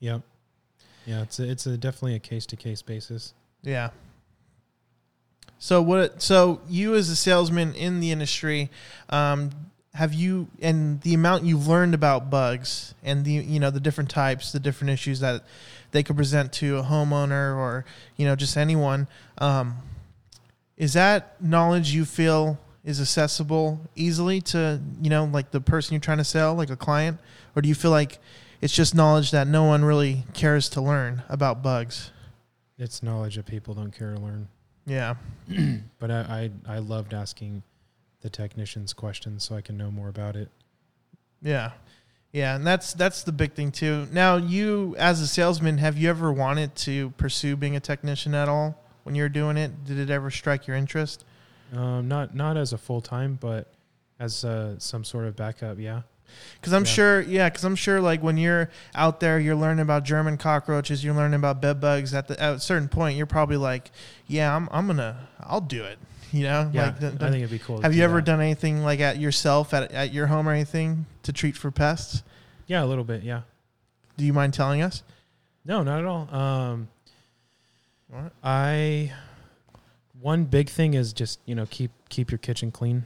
Yep. 0.00 0.22
Yeah, 1.06 1.22
it's 1.22 1.38
a, 1.38 1.50
it's 1.50 1.66
a 1.66 1.76
definitely 1.76 2.14
a 2.14 2.20
case 2.20 2.46
to 2.46 2.56
case 2.56 2.80
basis. 2.80 3.34
Yeah. 3.62 3.90
So 5.64 5.80
what? 5.80 6.20
So 6.20 6.60
you 6.68 6.94
as 6.94 7.08
a 7.08 7.16
salesman 7.16 7.72
in 7.72 8.00
the 8.00 8.10
industry, 8.10 8.68
um, 9.08 9.48
have 9.94 10.12
you 10.12 10.46
and 10.60 11.00
the 11.00 11.14
amount 11.14 11.44
you've 11.44 11.66
learned 11.66 11.94
about 11.94 12.28
bugs 12.28 12.94
and 13.02 13.24
the 13.24 13.32
you 13.32 13.58
know 13.58 13.70
the 13.70 13.80
different 13.80 14.10
types, 14.10 14.52
the 14.52 14.60
different 14.60 14.90
issues 14.90 15.20
that 15.20 15.42
they 15.90 16.02
could 16.02 16.16
present 16.16 16.52
to 16.52 16.76
a 16.76 16.82
homeowner 16.82 17.56
or 17.56 17.86
you 18.18 18.26
know 18.26 18.36
just 18.36 18.58
anyone, 18.58 19.06
um, 19.38 19.76
is 20.76 20.92
that 20.92 21.42
knowledge 21.42 21.94
you 21.94 22.04
feel 22.04 22.58
is 22.84 23.00
accessible 23.00 23.80
easily 23.96 24.42
to 24.42 24.78
you 25.00 25.08
know 25.08 25.24
like 25.24 25.50
the 25.50 25.62
person 25.62 25.94
you're 25.94 26.00
trying 26.00 26.18
to 26.18 26.24
sell, 26.24 26.54
like 26.54 26.68
a 26.68 26.76
client, 26.76 27.18
or 27.56 27.62
do 27.62 27.70
you 27.70 27.74
feel 27.74 27.90
like 27.90 28.18
it's 28.60 28.74
just 28.74 28.94
knowledge 28.94 29.30
that 29.30 29.46
no 29.46 29.64
one 29.64 29.82
really 29.82 30.24
cares 30.34 30.68
to 30.68 30.82
learn 30.82 31.22
about 31.30 31.62
bugs? 31.62 32.10
It's 32.76 33.02
knowledge 33.02 33.36
that 33.36 33.46
people 33.46 33.72
don't 33.72 33.92
care 33.92 34.12
to 34.12 34.20
learn. 34.20 34.48
Yeah. 34.86 35.14
But 35.98 36.10
I, 36.10 36.50
I 36.66 36.74
I 36.74 36.78
loved 36.80 37.14
asking 37.14 37.62
the 38.20 38.28
technicians 38.28 38.92
questions 38.92 39.44
so 39.44 39.56
I 39.56 39.62
can 39.62 39.78
know 39.78 39.90
more 39.90 40.08
about 40.08 40.36
it. 40.36 40.50
Yeah. 41.40 41.72
Yeah, 42.32 42.56
and 42.56 42.66
that's 42.66 42.92
that's 42.92 43.22
the 43.22 43.32
big 43.32 43.52
thing 43.52 43.70
too. 43.70 44.08
Now, 44.12 44.36
you 44.36 44.96
as 44.98 45.20
a 45.20 45.26
salesman, 45.26 45.78
have 45.78 45.96
you 45.96 46.10
ever 46.10 46.32
wanted 46.32 46.74
to 46.76 47.10
pursue 47.10 47.56
being 47.56 47.76
a 47.76 47.80
technician 47.80 48.34
at 48.34 48.48
all 48.48 48.76
when 49.04 49.14
you're 49.14 49.28
doing 49.28 49.56
it? 49.56 49.84
Did 49.84 49.98
it 49.98 50.10
ever 50.10 50.30
strike 50.30 50.66
your 50.66 50.76
interest? 50.76 51.24
Um, 51.72 52.08
not 52.08 52.34
not 52.34 52.56
as 52.56 52.72
a 52.72 52.78
full 52.78 53.00
time, 53.00 53.38
but 53.40 53.72
as 54.18 54.44
uh, 54.44 54.78
some 54.78 55.04
sort 55.04 55.26
of 55.26 55.36
backup. 55.36 55.78
Yeah. 55.78 56.02
Because 56.60 56.72
I'm 56.72 56.84
Yeah. 56.84 56.90
sure, 56.90 57.20
yeah, 57.20 57.48
because 57.50 57.64
I'm 57.64 57.76
sure, 57.76 58.00
like 58.00 58.22
when 58.22 58.36
you're 58.36 58.70
out 58.94 59.20
there, 59.20 59.38
you're 59.38 59.54
learning 59.56 59.82
about 59.82 60.04
German 60.04 60.36
cockroaches, 60.38 61.04
you're 61.04 61.14
learning 61.14 61.34
about 61.38 61.60
bed 61.60 61.80
bugs. 61.80 62.14
At 62.14 62.28
the 62.28 62.40
at 62.42 62.54
a 62.54 62.60
certain 62.60 62.88
point, 62.88 63.16
you're 63.16 63.26
probably 63.26 63.56
like, 63.58 63.90
yeah, 64.26 64.54
I'm 64.54 64.68
I'm 64.72 64.86
gonna, 64.86 65.28
I'll 65.40 65.60
do 65.60 65.84
it. 65.84 65.98
You 66.32 66.42
know, 66.44 66.70
Yeah. 66.72 66.86
like, 66.86 66.98
the- 67.00 67.06
I 67.08 67.30
think 67.30 67.36
it'd 67.36 67.50
be 67.50 67.58
cool. 67.60 67.80
have 67.82 67.94
you 67.94 68.02
ever 68.02 68.16
that. 68.16 68.24
done 68.24 68.40
anything 68.40 68.82
like 68.82 69.00
at 69.00 69.18
yourself 69.18 69.72
at 69.74 69.92
at 69.92 70.12
your 70.12 70.26
home 70.28 70.48
or 70.48 70.52
anything 70.52 71.06
to 71.22 71.32
treat 71.32 71.56
for 71.56 71.70
pests? 71.70 72.22
Yeah, 72.66 72.82
a 72.82 72.86
little 72.86 73.04
bit. 73.04 73.22
Yeah. 73.22 73.42
Do 74.16 74.24
you 74.24 74.32
mind 74.32 74.54
telling 74.54 74.80
us? 74.82 75.02
No, 75.64 75.82
not 75.82 75.98
at 76.00 76.04
all. 76.06 76.28
Um, 76.34 76.88
All 78.12 78.20
right. 78.22 78.32
I 78.42 79.12
one 80.20 80.44
big 80.44 80.68
thing 80.70 80.94
is 80.94 81.12
just 81.12 81.38
you 81.46 81.54
know 81.54 81.66
keep 81.66 81.90
keep 82.08 82.30
your 82.30 82.38
kitchen 82.38 82.70
clean. 82.70 83.04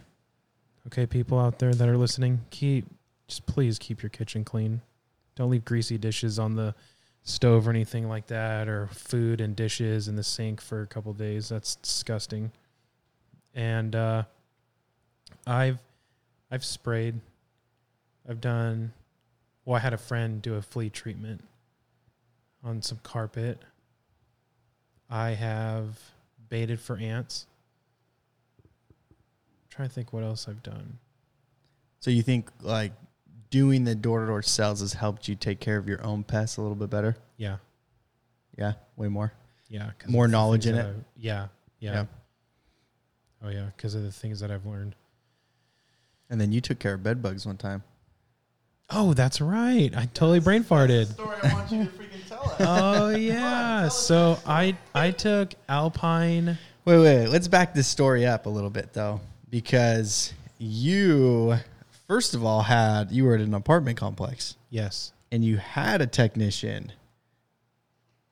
Okay, 0.87 1.05
people 1.07 1.39
out 1.39 1.59
there 1.59 1.75
that 1.75 1.89
are 1.89 1.97
listening, 1.99 2.41
keep 2.51 2.87
just 3.29 3.47
please 3.47 3.79
keep 3.79 4.03
your 4.03 4.11
kitchen 4.11 4.45
clean. 4.45 4.81
Don't 5.37 5.51
leave 5.51 5.65
greasy 5.65 5.99
dishes 5.99 6.39
on 6.39 6.57
the 6.57 6.75
stove 7.23 7.69
or 7.69 7.71
anything 7.71 8.09
like 8.09 8.27
that, 8.27 8.69
or 8.69 8.89
food 8.89 9.41
and 9.41 9.55
dishes 9.55 10.09
in 10.09 10.17
the 10.17 10.25
sink 10.25 10.61
for 10.61 10.83
a 10.83 10.87
couple 10.87 11.13
days. 11.13 11.51
That's 11.51 11.77
disgusting. 11.77 12.51
And 13.55 13.95
uh, 13.95 14.25
I've 15.47 15.79
I've 16.51 16.65
sprayed. 16.65 17.21
I've 18.29 18.41
done. 18.41 18.93
Well, 19.65 19.77
I 19.77 19.81
had 19.81 19.93
a 19.93 19.99
friend 19.99 20.41
do 20.41 20.55
a 20.55 20.63
flea 20.63 20.89
treatment 20.91 21.45
on 22.65 22.83
some 22.83 22.99
carpet. 23.03 23.63
I 25.11 25.31
have 25.31 25.99
baited 26.49 26.81
for 26.81 26.97
ants. 26.97 27.47
I'm 28.59 29.69
trying 29.71 29.89
to 29.89 29.95
think 29.95 30.13
what 30.13 30.25
else 30.25 30.49
I've 30.49 30.63
done. 30.63 30.99
So 32.01 32.11
you 32.11 32.23
think 32.23 32.51
like 32.63 32.93
doing 33.51 33.85
the 33.85 33.95
door 33.95 34.21
to 34.21 34.27
door 34.27 34.43
sales 34.43 34.81
has 34.81 34.93
helped 34.95 35.29
you 35.29 35.35
take 35.35 35.61
care 35.61 35.77
of 35.79 35.89
your 35.89 36.03
own 36.05 36.23
pests 36.25 36.57
a 36.57 36.63
little 36.63 36.77
bit 36.77 36.91
better? 36.91 37.17
Yeah, 37.37 37.57
Yeah, 38.57 38.73
way 38.97 39.09
more. 39.09 39.33
Yeah. 39.69 39.91
More 40.07 40.27
knowledge 40.29 40.67
in 40.67 40.75
it? 40.75 40.87
I- 40.87 40.93
yeah, 41.17 41.47
yeah, 41.81 41.93
Yeah. 41.93 42.05
Oh 43.45 43.49
yeah, 43.51 43.67
because 43.77 43.95
of 43.95 44.03
the 44.03 44.11
things 44.13 44.41
that 44.41 44.51
I've 44.51 44.67
learned. 44.67 44.95
And 46.31 46.41
then 46.41 46.53
you 46.53 46.61
took 46.61 46.79
care 46.79 46.95
of 46.95 47.03
bed 47.03 47.23
bugs 47.23 47.47
one 47.47 47.57
time. 47.57 47.83
Oh, 48.91 49.13
that's 49.15 49.41
right. 49.41 49.91
I 49.97 50.07
totally 50.07 50.41
brain 50.41 50.65
farted. 50.65 51.07
Story 51.13 51.37
I 51.43 51.53
want 51.55 51.71
you 51.71 51.85
to 51.85 51.91
freaking 51.91 52.29
tell 52.29 52.43
us. 52.43 52.57
Oh 52.61 53.09
yeah. 53.11 53.89
So 53.89 54.39
I 54.47 54.77
I 54.95 55.11
took 55.13 55.55
Alpine. 55.69 56.59
Wait, 56.85 56.99
wait, 56.99 57.03
wait. 57.21 57.29
Let's 57.29 57.49
back 57.49 57.75
this 57.75 57.87
story 57.87 58.27
up 58.27 58.47
a 58.47 58.49
little 58.49 58.71
bit 58.71 58.93
though, 58.95 59.21
because 59.51 60.33
you 60.59 61.57
first 62.09 62.35
of 62.35 62.45
all 62.45 62.63
had 62.63 63.13
you 63.13 63.25
were 63.25 63.35
at 63.35 63.41
an 63.41 63.55
apartment 63.55 63.97
complex 63.97 64.57
Yes. 64.71 65.13
and 65.31 65.45
you 65.45 65.59
had 65.59 66.01
a 66.03 66.07
technician 66.07 66.93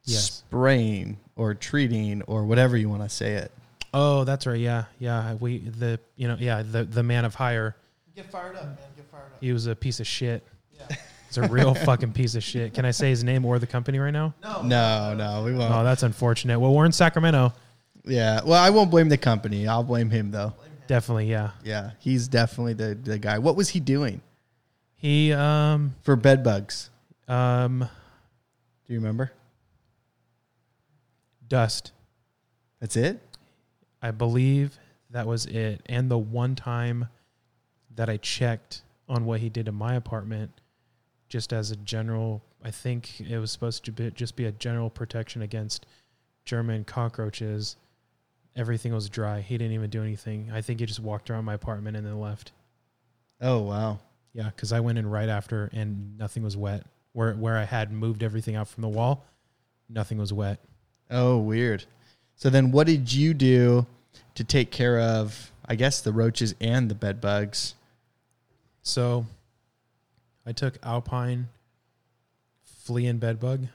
Yes. 0.05 0.43
spraying 0.49 1.19
or 1.37 1.55
treating 1.55 2.23
or 2.23 2.45
whatever 2.45 2.77
you 2.77 2.89
want 2.89 3.03
to 3.03 3.09
say 3.09 3.35
it. 3.35 3.53
Oh, 3.93 4.25
that's 4.25 4.47
right. 4.47 4.59
Yeah, 4.59 4.85
yeah. 4.99 5.35
We 5.35 5.59
the 5.59 5.99
you 6.17 6.29
know 6.29 6.37
yeah 6.39 6.63
the 6.63 6.85
the 6.85 7.03
man 7.03 7.25
of 7.25 7.35
hire. 7.35 7.77
Get 8.15 8.31
fired 8.31 8.57
up, 8.57 8.65
man. 8.65 8.77
Get 8.95 9.07
fired 9.11 9.23
up. 9.33 9.39
He 9.41 9.53
was 9.53 9.67
a 9.67 9.75
piece 9.75 10.01
of 10.01 10.07
shit. 10.07 10.47
Yeah. 10.79 10.97
He's 11.29 11.39
a 11.39 11.49
real 11.49 11.75
fucking 11.75 12.13
piece 12.13 12.35
of 12.35 12.45
shit. 12.45 12.73
Can 12.75 12.85
I 12.85 12.93
say 12.93 13.11
his 13.11 13.25
name 13.25 13.45
or 13.45 13.59
the 13.59 13.67
company 13.67 13.99
right 13.99 14.13
now? 14.13 14.33
No. 14.43 14.63
No, 14.63 15.15
no, 15.15 15.43
we 15.45 15.53
oh, 15.53 15.59
won't. 15.59 15.75
Oh, 15.75 15.83
that's 15.83 16.03
unfortunate. 16.05 16.61
Well, 16.61 16.73
we're 16.73 16.87
in 16.87 16.93
Sacramento. 16.93 17.53
Yeah. 18.05 18.43
Well, 18.45 18.63
I 18.63 18.71
won't 18.71 18.91
blame 18.91 19.09
the 19.09 19.19
company. 19.19 19.67
I'll 19.67 19.83
blame 19.83 20.11
him 20.11 20.31
though. 20.31 20.53
Definitely, 20.87 21.31
yeah. 21.31 21.51
Yeah, 21.65 21.93
he's 22.01 22.29
definitely 22.29 22.75
the 22.75 22.95
the 22.95 23.19
guy. 23.19 23.39
What 23.39 23.57
was 23.57 23.71
he 23.71 23.81
doing 23.81 24.21
He 24.97 25.33
um 25.33 25.95
for 26.03 26.17
bed 26.17 26.43
bugs? 26.45 26.91
um 27.29 27.89
Do 28.87 28.93
you 28.93 28.99
remember? 29.01 29.33
dust. 31.49 31.93
That's 32.81 32.97
it. 32.97 33.21
I 34.03 34.11
believe 34.11 34.79
that 35.11 35.27
was 35.27 35.47
it. 35.47 35.81
And 35.87 36.11
the 36.11 36.19
one 36.19 36.57
time 36.57 37.09
that 37.95 38.09
I 38.11 38.17
checked 38.17 38.83
on 39.09 39.25
what 39.25 39.41
he 39.41 39.49
did 39.49 39.69
in 39.69 39.75
my 39.75 39.95
apartment, 39.95 40.51
just 41.29 41.53
as 41.53 41.71
a 41.71 41.77
general, 41.77 42.43
I 42.65 42.71
think 42.73 43.21
it 43.21 43.39
was 43.39 43.53
supposed 43.53 43.85
to 43.85 43.93
be, 43.93 44.11
just 44.11 44.35
be 44.35 44.45
a 44.47 44.53
general 44.53 44.91
protection 44.91 45.43
against 45.43 45.87
German 46.45 46.85
cockroaches. 46.85 47.77
Everything 48.57 48.95
was 48.95 49.09
dry. 49.09 49.41
He 49.41 49.59
didn't 49.59 49.75
even 49.75 49.91
do 49.91 50.03
anything. 50.03 50.51
I 50.53 50.63
think 50.63 50.81
he 50.81 50.87
just 50.87 51.01
walked 51.01 51.31
around 51.31 51.45
my 51.45 51.55
apartment 51.55 51.97
and 51.97 52.07
then 52.07 52.19
left. 52.19 52.53
Oh 53.41 53.61
wow. 53.61 53.99
Yeah, 54.33 54.45
because 54.45 54.73
I 54.73 54.81
went 54.81 54.99
in 54.99 55.09
right 55.09 55.29
after 55.29 55.71
and 55.73 56.17
nothing 56.19 56.43
was 56.43 56.57
wet. 56.57 56.85
Where 57.13 57.35
where 57.35 57.57
I 57.57 57.65
had 57.65 57.93
moved 57.93 58.23
everything 58.23 58.57
out 58.57 58.69
from 58.69 58.83
the 58.83 58.89
wall, 58.89 59.25
nothing 59.89 60.19
was 60.19 60.33
wet. 60.33 60.59
Oh, 61.11 61.39
weird. 61.39 61.85
So 62.35 62.51
then, 62.51 62.73
what 62.73 62.87
did 62.87 63.13
you 63.13 63.33
do 63.33 63.87
to 64.35 64.45
take 64.45 64.71
care 64.71 64.99
of? 65.01 65.53
I 65.65 65.75
guess 65.75 66.01
the 66.01 66.13
roaches 66.13 66.55
and 66.61 66.91
the 66.91 66.95
bed 66.95 67.21
bugs. 67.21 67.75
So 68.83 69.27
I 70.45 70.53
took 70.53 70.79
Alpine 70.83 71.49
flea 72.87 73.07
and 73.07 73.19
bed 73.19 73.41
bug 73.41 73.67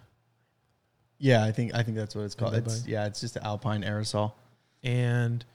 Yeah, 1.18 1.44
I 1.44 1.52
think 1.52 1.76
I 1.76 1.84
think 1.84 1.98
that's 1.98 2.16
what 2.16 2.24
it's 2.24 2.36
called. 2.36 2.56
It's, 2.56 2.88
yeah, 2.88 3.06
it's 3.06 3.20
just 3.20 3.38
alpine 3.38 3.84
aerosol. 3.84 4.32
And 4.84 5.46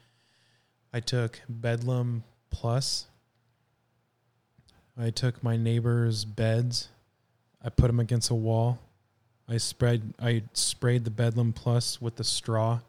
I 0.93 1.01
took 1.01 1.41
Bedlam 1.49 2.25
Plus. 2.51 3.07
I 4.99 5.11
took 5.11 5.43
my 5.43 5.57
neighbor's 5.57 6.25
beds. 6.25 6.89
I 7.63 7.69
put 7.69 7.89
them 7.89 8.01
against 8.01 8.31
a 8.31 8.35
wall. 8.35 8.79
I 9.49 9.59
spread 9.59 10.15
I 10.21 10.43
sprayed 10.55 11.05
the 11.05 11.11
Bedlam 11.11 11.53
Plus 11.53 12.01
with 12.01 12.17
the 12.17 12.25
straw 12.25 12.81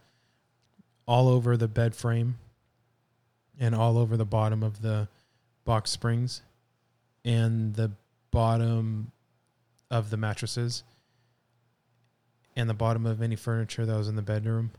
all 1.08 1.28
over 1.28 1.58
the 1.58 1.68
bed 1.68 1.96
frame 1.96 2.38
and 3.60 3.74
all 3.74 3.98
over 3.98 4.18
the 4.18 4.26
bottom 4.26 4.64
of 4.64 4.82
the 4.82 5.08
box 5.66 5.92
springs 5.92 6.42
and 7.26 7.76
the 7.76 7.92
bottom 8.32 9.12
of 9.90 10.10
the 10.10 10.18
mattresses 10.18 10.84
and 12.56 12.70
the 12.70 12.74
bottom 12.74 13.06
of 13.06 13.22
any 13.22 13.36
furniture 13.36 13.86
that 13.86 13.98
was 13.98 14.08
in 14.08 14.16
the 14.16 14.22
bedroom 14.22 14.72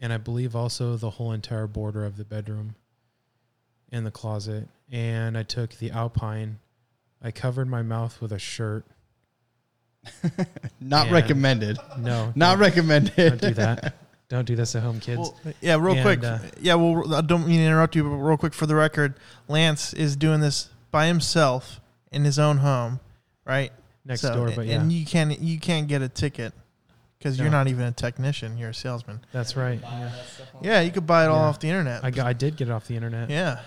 and 0.00 0.12
I 0.12 0.16
believe 0.18 0.54
also 0.56 0.96
the 0.96 1.10
whole 1.10 1.32
entire 1.32 1.66
border 1.66 2.04
of 2.04 2.16
the 2.16 2.24
bedroom 2.24 2.74
and 3.90 4.04
the 4.06 4.10
closet. 4.10 4.68
And 4.92 5.36
I 5.36 5.42
took 5.42 5.74
the 5.78 5.90
Alpine. 5.90 6.58
I 7.22 7.30
covered 7.30 7.68
my 7.68 7.82
mouth 7.82 8.20
with 8.20 8.32
a 8.32 8.38
shirt. 8.38 8.84
Not 10.80 11.04
And- 11.06 11.12
recommended. 11.12 11.78
No, 11.98 12.32
Not 12.36 12.58
recommended. 12.58 13.14
don't 13.16 13.40
do 13.40 13.54
that. 13.54 13.94
Don't 14.28 14.44
do 14.44 14.56
this 14.56 14.74
at 14.74 14.82
home, 14.82 14.98
kids. 14.98 15.20
Well, 15.20 15.54
yeah, 15.60 15.76
real 15.76 15.94
And, 15.94 16.02
quick. 16.02 16.24
uh, 16.24 16.40
yeah, 16.60 16.74
well, 16.74 17.14
I 17.14 17.20
don't 17.20 17.46
mean 17.46 17.58
to 17.60 17.64
interrupt 17.64 17.94
you, 17.94 18.02
but 18.02 18.08
real 18.16 18.36
quick 18.36 18.54
for 18.54 18.66
the 18.66 18.74
record, 18.74 19.14
Lance 19.46 19.92
is 19.92 20.16
doing 20.16 20.40
this 20.40 20.68
by 20.90 21.06
himself 21.06 21.80
in 22.10 22.24
his 22.24 22.36
own 22.36 22.56
home, 22.56 22.98
right? 23.44 23.70
Next 24.04 24.22
So- 24.22 24.34
door, 24.34 24.50
but 24.56 24.66
yeah, 24.66 24.80
and 24.80 24.92
you 24.92 25.06
can't 25.06 25.38
you 25.38 25.60
can't 25.60 25.86
get 25.86 26.02
a 26.02 26.08
ticket 26.08 26.52
because 27.18 27.38
you're 27.38 27.50
not 27.50 27.68
even 27.68 27.84
a 27.86 27.92
technician; 27.92 28.56
you're 28.58 28.70
a 28.70 28.74
salesman. 28.74 29.20
that's 29.32 29.56
right. 29.56 29.80
Yeah. 29.82 30.10
Yeah, 30.62 30.80
you 30.82 30.90
could 30.90 31.06
buy 31.06 31.24
it 31.24 31.28
all 31.28 31.40
Yeah. 31.40 31.48
off 31.48 31.60
the 31.60 31.68
internet. 31.68 32.04
I 32.04 32.10
got, 32.10 32.26
I 32.26 32.32
did 32.32 32.56
get 32.56 32.68
it 32.68 32.70
off 32.70 32.86
the 32.86 32.94
internet. 32.96 33.30
yeah, 33.30 33.60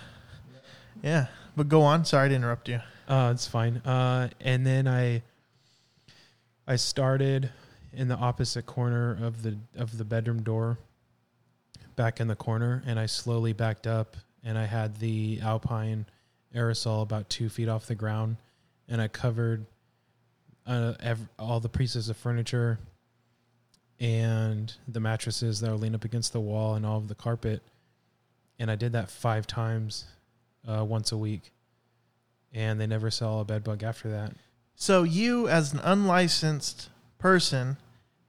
yeah. 1.04 1.28
But 1.56 1.68
go 1.70 1.82
on. 1.82 2.06
Sorry 2.06 2.30
to 2.30 2.36
interrupt 2.36 2.70
you. 2.70 2.80
Uh, 3.08 3.32
it's 3.34 3.48
fine. 3.48 3.78
Uh, 3.78 4.30
and 4.40 4.66
then 4.66 4.88
I, 4.88 5.24
I 6.68 6.76
started 6.76 7.50
in 7.92 8.08
the 8.08 8.16
opposite 8.16 8.66
corner 8.66 9.18
of 9.22 9.42
the 9.44 9.58
of 9.76 9.98
the 9.98 10.06
bedroom 10.06 10.44
door, 10.44 10.78
back 11.96 12.20
in 12.20 12.28
the 12.28 12.36
corner, 12.36 12.84
and 12.86 13.00
I 13.00 13.08
slowly 13.08 13.52
backed 13.54 13.88
up, 13.88 14.16
and 14.44 14.58
I 14.58 14.66
had 14.66 14.98
the 15.00 15.40
Alpine 15.42 16.06
aerosol 16.56 17.02
about 17.02 17.30
two 17.30 17.50
feet 17.50 17.68
off 17.68 17.88
the 17.88 17.96
ground, 17.96 18.38
and 18.88 19.02
I 19.02 19.08
covered 19.08 19.66
uh, 20.68 20.94
ev- 21.00 21.28
all 21.40 21.60
the 21.60 21.70
pieces 21.70 22.10
of 22.10 22.18
furniture 22.18 22.78
and 24.00 24.74
the 24.88 25.00
mattresses 25.00 25.60
that 25.60 25.70
were 25.70 25.78
leaned 25.78 25.96
up 25.96 26.06
against 26.06 26.34
the 26.34 26.40
wall 26.40 26.76
and 26.76 26.86
all 26.86 26.98
of 26.98 27.08
the 27.08 27.16
carpet, 27.16 27.62
and 28.58 28.70
I 28.72 28.76
did 28.76 28.94
that 28.94 29.10
five 29.10 29.46
times, 29.48 30.06
uh, 30.68 30.84
once 30.86 31.12
a 31.12 31.18
week 31.18 31.52
and 32.54 32.80
they 32.82 32.88
never 32.88 33.12
saw 33.12 33.42
a 33.42 33.46
bed 33.46 33.64
bug 33.64 33.84
after 33.84 34.10
that. 34.10 34.34
So 34.76 35.04
you, 35.04 35.48
as 35.48 35.72
an 35.74 35.80
unlicensed 35.84 36.90
person, 37.20 37.78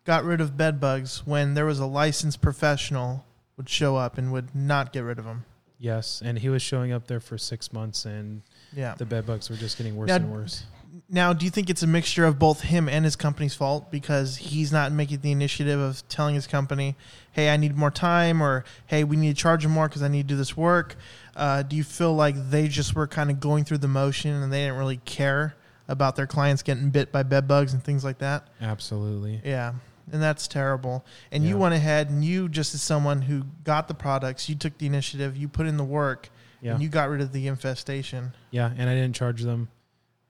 got 0.05 0.25
rid 0.25 0.41
of 0.41 0.57
bed 0.57 0.79
bugs 0.81 1.27
when 1.27 1.55
there 1.55 1.65
was 1.65 1.79
a 1.79 1.87
licensed 1.87 2.43
professional 2.43 3.25
would 3.57 3.69
show 3.69 3.97
up 3.97 4.19
and 4.19 4.31
would 4.33 4.55
not 4.55 4.93
get 4.93 5.00
rid 5.00 5.19
of 5.19 5.25
them. 5.25 5.45
Yes, 5.79 6.21
and 6.23 6.39
he 6.39 6.50
was 6.50 6.61
showing 6.61 6.93
up 6.93 7.07
there 7.07 7.21
for 7.21 7.39
six 7.39 7.73
months, 7.73 8.05
and 8.05 8.43
Yeah. 8.75 8.95
the 8.95 9.07
bed 9.07 9.25
bugs 9.27 9.49
were 9.49 9.57
just 9.57 9.79
getting 9.79 9.97
worse 9.97 10.09
Now- 10.09 10.17
and 10.17 10.31
worse. 10.31 10.65
Now, 11.12 11.33
do 11.33 11.45
you 11.45 11.50
think 11.50 11.69
it's 11.69 11.83
a 11.83 11.88
mixture 11.88 12.25
of 12.25 12.38
both 12.38 12.61
him 12.61 12.88
and 12.88 13.05
his 13.05 13.17
company's 13.17 13.55
fault 13.55 13.90
because 13.90 14.37
he's 14.37 14.71
not 14.71 14.93
making 14.93 15.21
the 15.23 15.33
initiative 15.33 15.81
of 15.81 16.07
telling 16.09 16.37
his 16.37 16.47
company, 16.47 16.97
"Hey, 17.33 17.52
I 17.52 17.57
need 17.57 17.76
more 17.76 17.90
time," 17.90 18.40
or 18.40 18.64
"Hey, 18.87 19.02
we 19.02 19.17
need 19.17 19.35
to 19.37 19.43
charge 19.43 19.64
him 19.64 19.73
more 19.73 19.88
because 19.88 20.02
I 20.05 20.09
need 20.09 20.29
to 20.29 20.35
do 20.35 20.37
this 20.37 20.57
work"? 20.57 20.95
Uh, 21.35 21.62
do 21.62 21.75
you 21.75 21.83
feel 21.83 22.14
like 22.14 22.50
they 22.50 22.69
just 22.69 22.95
were 22.95 23.09
kind 23.09 23.29
of 23.29 23.40
going 23.40 23.64
through 23.64 23.79
the 23.79 23.88
motion 23.88 24.31
and 24.40 24.52
they 24.52 24.61
didn't 24.62 24.79
really 24.79 24.99
care 24.99 25.57
about 25.88 26.14
their 26.14 26.29
clients 26.29 26.62
getting 26.62 26.90
bit 26.90 27.11
by 27.11 27.25
bed 27.25 27.49
bugs 27.49 27.73
and 27.73 27.83
things 27.83 28.05
like 28.05 28.19
that? 28.19 28.47
Absolutely. 28.61 29.40
Yeah, 29.45 29.73
and 30.12 30.23
that's 30.23 30.47
terrible. 30.47 31.05
And 31.33 31.45
you 31.45 31.57
went 31.59 31.75
ahead 31.75 32.09
and 32.11 32.25
you, 32.25 32.49
just 32.49 32.73
as 32.73 32.83
someone 32.83 33.23
who 33.23 33.47
got 33.64 33.88
the 33.88 33.95
products, 33.95 34.49
you 34.49 34.55
took 34.55 34.79
the 34.79 34.87
initiative, 34.87 35.37
you 35.37 35.49
put 35.49 35.67
in 35.67 35.76
the 35.76 35.83
work, 35.85 36.29
Yeah. 36.62 36.75
and 36.75 36.83
you 36.83 36.88
got 36.88 37.09
rid 37.11 37.21
of 37.21 37.33
the 37.33 37.49
infestation. 37.49 38.33
yeah, 38.52 38.71
and 38.79 38.88
I 38.88 38.95
didn't 38.95 39.17
charge 39.17 39.43
them. 39.43 39.71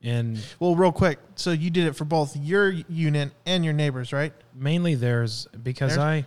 And 0.02 0.40
Well, 0.58 0.74
real 0.76 0.92
quick, 0.92 1.18
so 1.36 1.50
you 1.50 1.70
did 1.70 1.86
it 1.86 1.94
for 1.94 2.04
both 2.06 2.34
your 2.36 2.70
unit 2.70 3.32
and 3.44 3.64
your 3.64 3.74
neighbors, 3.74 4.12
right? 4.12 4.32
mainly 4.54 4.94
theirs 4.94 5.46
because 5.62 5.96
Theirs? 5.96 5.98
I 5.98 6.24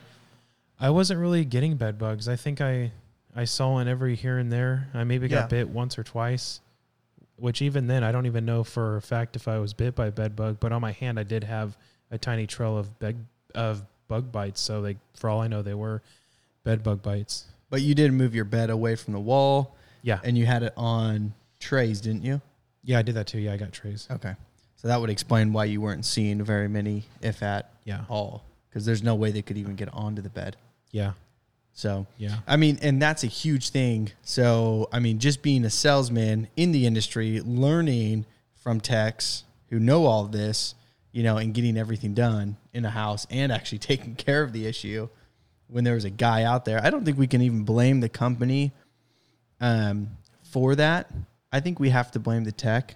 I 0.80 0.90
wasn't 0.90 1.20
really 1.20 1.46
getting 1.46 1.76
bed 1.76 1.98
bugs. 1.98 2.28
I 2.28 2.36
think 2.36 2.62
I 2.62 2.92
I 3.36 3.46
saw 3.46 3.72
one 3.74 3.88
every 3.88 4.16
here 4.16 4.38
and 4.38 4.52
there. 4.52 4.90
I 4.94 5.04
maybe 5.04 5.28
Yeah. 5.28 5.42
got 5.42 5.50
bit 5.50 5.70
once 5.70 5.98
or 5.98 6.04
twice. 6.04 6.62
Which 7.36 7.62
even 7.64 7.88
then 7.88 8.04
I 8.04 8.12
don't 8.12 8.28
even 8.28 8.46
know 8.46 8.64
for 8.64 8.96
a 8.98 9.02
fact 9.02 9.36
if 9.36 9.48
I 9.48 9.58
was 9.58 9.74
bit 9.74 9.96
by 9.96 10.08
a 10.08 10.12
bed 10.12 10.36
bug, 10.36 10.58
but 10.60 10.72
on 10.72 10.82
my 10.82 10.92
hand 10.92 11.20
I 11.20 11.24
did 11.24 11.44
have 11.44 11.76
a 12.12 12.18
tiny 12.18 12.46
trail 12.46 12.78
of 12.78 13.00
beg, 13.00 13.18
of 13.56 13.84
bug 14.08 14.32
bites, 14.32 14.62
so 14.62 14.80
like 14.82 14.98
for 15.16 15.30
all 15.32 15.42
I 15.42 15.48
know 15.48 15.62
they 15.64 15.74
were 15.74 16.02
bed 16.64 16.84
bug 16.84 17.02
bites. 17.02 17.46
But 17.72 17.82
you 17.82 17.96
did 17.96 18.14
move 18.14 18.36
your 18.36 18.46
bed 18.46 18.70
away 18.70 18.96
from 18.96 19.14
the 19.14 19.20
wall, 19.20 19.76
Yeah. 20.04 20.20
and 20.24 20.38
you 20.38 20.46
had 20.46 20.62
it 20.62 20.74
on 20.78 21.34
trays, 21.60 22.02
didn't 22.02 22.24
you? 22.24 22.40
Yeah, 22.84 23.00
I 23.00 23.02
did 23.02 23.16
that 23.16 23.28
too. 23.28 23.40
Yeah, 23.40 23.54
I 23.54 23.58
got 23.58 23.72
trays. 23.72 24.08
Okay. 24.12 24.34
So 24.76 24.88
that 24.90 25.00
would 25.00 25.10
explain 25.10 25.54
why 25.54 25.66
you 25.66 25.80
weren't 25.80 26.06
seeing 26.06 26.44
very 26.44 26.68
many, 26.68 27.06
if 27.22 27.42
at 27.42 27.72
Yeah. 27.86 28.04
all, 28.10 28.44
because 28.70 28.86
there's 28.86 29.02
no 29.04 29.16
way 29.16 29.32
they 29.32 29.42
could 29.42 29.58
even 29.58 29.76
get 29.76 29.94
onto 29.94 30.22
the 30.22 30.30
bed. 30.30 30.58
Yeah. 30.92 31.14
So 31.74 32.06
Yeah. 32.18 32.40
I 32.46 32.58
mean, 32.58 32.78
and 32.82 33.02
that's 33.02 33.24
a 33.24 33.28
huge 33.28 33.70
thing. 33.70 34.12
So, 34.24 34.90
I 34.92 35.00
mean, 35.00 35.20
just 35.20 35.42
being 35.42 35.64
a 35.66 35.70
salesman 35.70 36.48
in 36.58 36.72
the 36.74 36.86
industry, 36.86 37.40
learning 37.42 38.26
from 38.56 38.80
techs 38.82 39.44
who 39.70 39.80
know 39.80 40.06
all 40.06 40.26
this, 40.26 40.76
you 41.14 41.24
know, 41.24 41.38
and 41.38 41.54
getting 41.54 41.78
everything 41.78 42.14
done 42.14 42.58
in 42.74 42.84
a 42.86 42.90
house 42.90 43.26
and 43.30 43.52
actually 43.52 43.78
taking 43.94 44.16
care 44.16 44.44
of 44.44 44.52
the 44.52 44.66
issue 44.68 45.08
when 45.68 45.84
there 45.86 45.96
was 45.96 46.04
a 46.06 46.10
guy 46.10 46.44
out 46.44 46.66
there. 46.66 46.84
I 46.84 46.90
don't 46.90 47.06
think 47.06 47.18
we 47.18 47.28
can 47.28 47.42
even 47.42 47.64
blame 47.64 48.02
the 48.02 48.10
company 48.10 48.74
um, 49.62 50.10
for 50.44 50.76
that. 50.76 51.10
I 51.54 51.60
think 51.60 51.80
we 51.80 51.92
have 51.92 52.12
to 52.12 52.20
blame 52.20 52.44
the 52.44 52.52
tech 52.52 52.96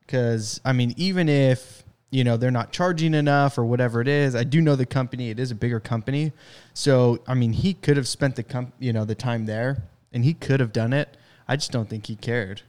because, 0.00 0.60
I 0.64 0.72
mean, 0.72 0.94
even 0.96 1.28
if 1.28 1.82
you 2.10 2.24
know 2.24 2.36
they're 2.36 2.50
not 2.50 2.72
charging 2.72 3.12
enough 3.12 3.58
or 3.58 3.64
whatever 3.64 4.00
it 4.00 4.08
is, 4.08 4.36
I 4.36 4.44
do 4.44 4.60
know 4.60 4.76
the 4.76 4.86
company. 4.86 5.30
It 5.30 5.40
is 5.40 5.50
a 5.50 5.56
bigger 5.56 5.80
company, 5.80 6.32
so 6.74 7.20
I 7.26 7.34
mean, 7.34 7.52
he 7.52 7.74
could 7.74 7.96
have 7.96 8.06
spent 8.08 8.36
the 8.36 8.44
com- 8.44 8.72
you 8.78 8.92
know 8.92 9.04
the 9.04 9.16
time 9.16 9.46
there, 9.46 9.82
and 10.12 10.24
he 10.24 10.32
could 10.32 10.60
have 10.60 10.72
done 10.72 10.92
it. 10.92 11.16
I 11.48 11.56
just 11.56 11.72
don't 11.72 11.90
think 11.90 12.06
he 12.06 12.14
cared 12.14 12.62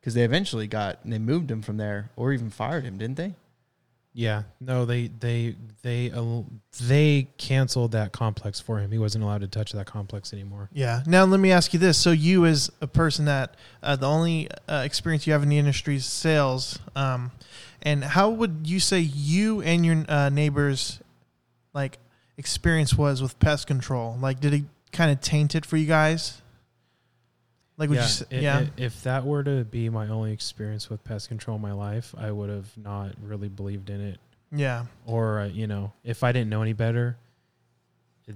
because 0.00 0.14
they 0.14 0.24
eventually 0.24 0.66
got 0.66 0.98
they 1.08 1.18
moved 1.18 1.50
him 1.50 1.62
from 1.62 1.76
there 1.76 2.10
or 2.16 2.32
even 2.32 2.50
fired 2.50 2.84
him, 2.84 2.98
didn't 2.98 3.16
they? 3.16 3.34
Yeah. 4.14 4.44
No, 4.60 4.84
they 4.84 5.08
they 5.08 5.56
they 5.82 6.12
uh, 6.12 6.42
they 6.80 7.28
canceled 7.36 7.92
that 7.92 8.12
complex 8.12 8.60
for 8.60 8.78
him. 8.78 8.92
He 8.92 8.98
wasn't 8.98 9.24
allowed 9.24 9.40
to 9.40 9.48
touch 9.48 9.72
that 9.72 9.86
complex 9.86 10.32
anymore. 10.32 10.70
Yeah. 10.72 11.02
Now 11.04 11.24
let 11.24 11.40
me 11.40 11.50
ask 11.50 11.72
you 11.72 11.80
this: 11.80 11.98
So 11.98 12.12
you, 12.12 12.46
as 12.46 12.70
a 12.80 12.86
person 12.86 13.24
that 13.24 13.56
uh, 13.82 13.96
the 13.96 14.08
only 14.08 14.48
uh, 14.68 14.82
experience 14.84 15.26
you 15.26 15.32
have 15.32 15.42
in 15.42 15.48
the 15.48 15.58
industry 15.58 15.96
is 15.96 16.06
sales, 16.06 16.78
um, 16.94 17.32
and 17.82 18.04
how 18.04 18.30
would 18.30 18.60
you 18.62 18.78
say 18.78 19.00
you 19.00 19.60
and 19.62 19.84
your 19.84 20.04
uh, 20.08 20.28
neighbors, 20.28 21.00
like, 21.74 21.98
experience 22.36 22.94
was 22.94 23.20
with 23.20 23.38
pest 23.40 23.66
control? 23.66 24.16
Like, 24.20 24.38
did 24.40 24.54
it 24.54 24.64
kind 24.92 25.10
of 25.10 25.20
taint 25.20 25.56
it 25.56 25.66
for 25.66 25.76
you 25.76 25.86
guys? 25.86 26.40
Like, 27.76 27.88
would 27.88 27.96
yeah, 27.96 28.02
you? 28.02 28.08
Say, 28.08 28.24
i- 28.32 28.34
yeah. 28.36 28.58
i- 28.60 28.70
if 28.76 29.02
that 29.02 29.24
were 29.26 29.42
to 29.44 29.64
be 29.64 29.88
my 29.88 30.06
only 30.08 30.32
experience 30.32 30.88
with 30.88 31.02
pest 31.04 31.28
control 31.28 31.56
in 31.56 31.62
my 31.62 31.72
life, 31.72 32.14
I 32.16 32.30
would 32.30 32.48
have 32.50 32.68
not 32.76 33.12
really 33.22 33.48
believed 33.48 33.90
in 33.90 34.00
it. 34.00 34.18
yeah. 34.52 34.84
Or 35.06 35.40
uh, 35.40 35.46
you 35.46 35.66
know, 35.66 35.92
if 36.04 36.22
I 36.22 36.30
didn't 36.32 36.50
know 36.50 36.62
any 36.62 36.72
better, 36.74 37.16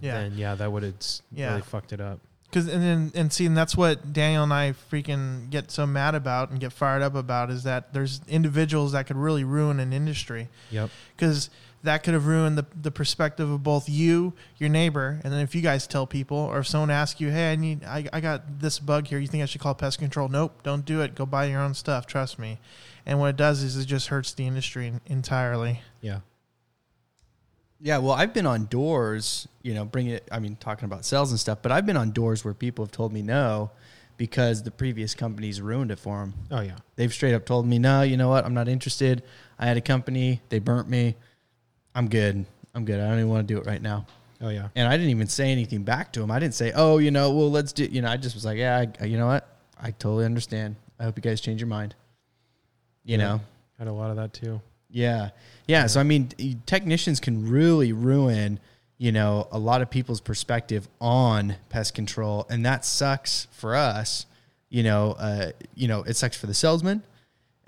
Yeah. 0.00 0.14
then 0.22 0.36
yeah, 0.36 0.54
that 0.56 0.70
would 0.72 0.82
have 0.82 0.94
Yeah. 1.32 1.50
really 1.50 1.62
fucked 1.62 1.92
it 1.92 2.00
up. 2.00 2.18
Because 2.44 2.66
and 2.66 2.82
then 2.82 3.12
and 3.14 3.32
see, 3.32 3.44
and 3.46 3.56
that's 3.56 3.76
what 3.76 4.12
Daniel 4.12 4.42
and 4.42 4.52
I 4.52 4.72
freaking 4.90 5.50
get 5.50 5.70
so 5.70 5.86
mad 5.86 6.14
about 6.14 6.50
and 6.50 6.58
get 6.58 6.72
fired 6.72 7.02
up 7.02 7.14
about 7.14 7.50
is 7.50 7.62
that 7.64 7.92
there's 7.92 8.20
individuals 8.26 8.92
that 8.92 9.06
could 9.06 9.16
really 9.18 9.44
ruin 9.44 9.78
an 9.80 9.92
industry. 9.92 10.48
Yep. 10.70 10.90
because 11.16 11.50
that 11.82 12.02
could 12.02 12.14
have 12.14 12.26
ruined 12.26 12.58
the, 12.58 12.66
the 12.80 12.90
perspective 12.90 13.50
of 13.50 13.62
both 13.62 13.88
you, 13.88 14.32
your 14.58 14.68
neighbor, 14.68 15.20
and 15.22 15.32
then 15.32 15.40
if 15.40 15.54
you 15.54 15.60
guys 15.60 15.86
tell 15.86 16.06
people, 16.06 16.36
or 16.36 16.58
if 16.60 16.66
someone 16.66 16.90
asks 16.90 17.20
you, 17.20 17.30
"Hey, 17.30 17.52
I 17.52 17.56
need, 17.56 17.84
I, 17.84 18.04
I 18.12 18.20
got 18.20 18.60
this 18.60 18.78
bug 18.78 19.06
here. 19.06 19.18
You 19.18 19.28
think 19.28 19.42
I 19.42 19.46
should 19.46 19.60
call 19.60 19.74
pest 19.74 19.98
control?" 19.98 20.28
Nope, 20.28 20.62
don't 20.62 20.84
do 20.84 21.00
it. 21.02 21.14
Go 21.14 21.24
buy 21.26 21.46
your 21.46 21.60
own 21.60 21.74
stuff. 21.74 22.06
Trust 22.06 22.38
me. 22.38 22.58
And 23.06 23.20
what 23.20 23.30
it 23.30 23.36
does 23.36 23.62
is 23.62 23.76
it 23.76 23.86
just 23.86 24.08
hurts 24.08 24.32
the 24.32 24.46
industry 24.46 24.92
entirely. 25.06 25.80
Yeah. 26.00 26.20
Yeah, 27.80 27.98
well, 27.98 28.12
I've 28.12 28.34
been 28.34 28.46
on 28.46 28.66
doors, 28.66 29.46
you 29.62 29.72
know, 29.72 29.84
bring 29.84 30.08
it. 30.08 30.26
I 30.32 30.40
mean, 30.40 30.56
talking 30.56 30.84
about 30.84 31.04
sales 31.04 31.30
and 31.30 31.38
stuff, 31.38 31.58
but 31.62 31.70
I've 31.70 31.86
been 31.86 31.96
on 31.96 32.10
doors 32.10 32.44
where 32.44 32.54
people 32.54 32.84
have 32.84 32.92
told 32.92 33.12
me 33.12 33.22
no 33.22 33.70
because 34.18 34.64
the 34.64 34.70
previous 34.70 35.14
companies 35.14 35.62
ruined 35.62 35.92
it 35.92 35.98
for 35.98 36.18
them. 36.18 36.34
Oh 36.50 36.60
yeah. 36.60 36.76
They've 36.96 37.12
straight 37.12 37.34
up 37.34 37.46
told 37.46 37.66
me, 37.66 37.78
no, 37.78 38.02
you 38.02 38.16
know 38.16 38.28
what? 38.28 38.44
I'm 38.44 38.52
not 38.52 38.68
interested. 38.68 39.22
I 39.58 39.66
had 39.66 39.76
a 39.76 39.80
company, 39.80 40.42
they 40.48 40.58
burnt 40.58 40.88
me. 40.88 41.14
I'm 41.94 42.08
good. 42.08 42.44
I'm 42.74 42.84
good. 42.84 43.00
I 43.00 43.08
don't 43.08 43.18
even 43.18 43.28
want 43.30 43.46
to 43.48 43.54
do 43.54 43.58
it 43.60 43.66
right 43.66 43.82
now. 43.82 44.06
Oh 44.40 44.50
yeah. 44.50 44.68
And 44.76 44.86
I 44.86 44.96
didn't 44.96 45.10
even 45.10 45.26
say 45.26 45.50
anything 45.50 45.82
back 45.82 46.12
to 46.12 46.22
him. 46.22 46.30
I 46.30 46.38
didn't 46.38 46.54
say, 46.54 46.72
oh, 46.74 46.98
you 46.98 47.10
know, 47.10 47.32
well, 47.32 47.50
let's 47.50 47.72
do, 47.72 47.84
you 47.84 48.02
know, 48.02 48.08
I 48.08 48.16
just 48.16 48.34
was 48.36 48.44
like, 48.44 48.56
yeah, 48.58 48.84
I, 49.00 49.04
you 49.04 49.18
know 49.18 49.26
what? 49.26 49.48
I 49.80 49.90
totally 49.90 50.24
understand. 50.24 50.76
I 51.00 51.04
hope 51.04 51.16
you 51.16 51.22
guys 51.22 51.40
change 51.40 51.60
your 51.60 51.68
mind. 51.68 51.94
You 53.04 53.12
Yeah. 53.12 53.24
know? 53.24 53.40
Had 53.78 53.88
a 53.88 53.92
lot 53.92 54.10
of 54.10 54.16
that 54.16 54.32
too. 54.32 54.60
Yeah. 54.90 55.30
Yeah. 55.66 55.86
So, 55.86 56.00
I 56.00 56.02
mean, 56.02 56.28
technicians 56.66 57.20
can 57.20 57.48
really 57.48 57.92
ruin, 57.92 58.58
you 58.96 59.12
know, 59.12 59.48
a 59.52 59.58
lot 59.58 59.82
of 59.82 59.90
people's 59.90 60.20
perspective 60.20 60.88
on 61.00 61.56
pest 61.68 61.94
control. 61.94 62.46
And 62.48 62.64
that 62.66 62.84
sucks 62.84 63.46
for 63.52 63.74
us. 63.76 64.26
You 64.70 64.82
know, 64.82 65.12
uh, 65.18 65.52
you 65.74 65.88
know, 65.88 66.02
it 66.02 66.14
sucks 66.14 66.36
for 66.36 66.46
the 66.46 66.54
salesman. 66.54 67.02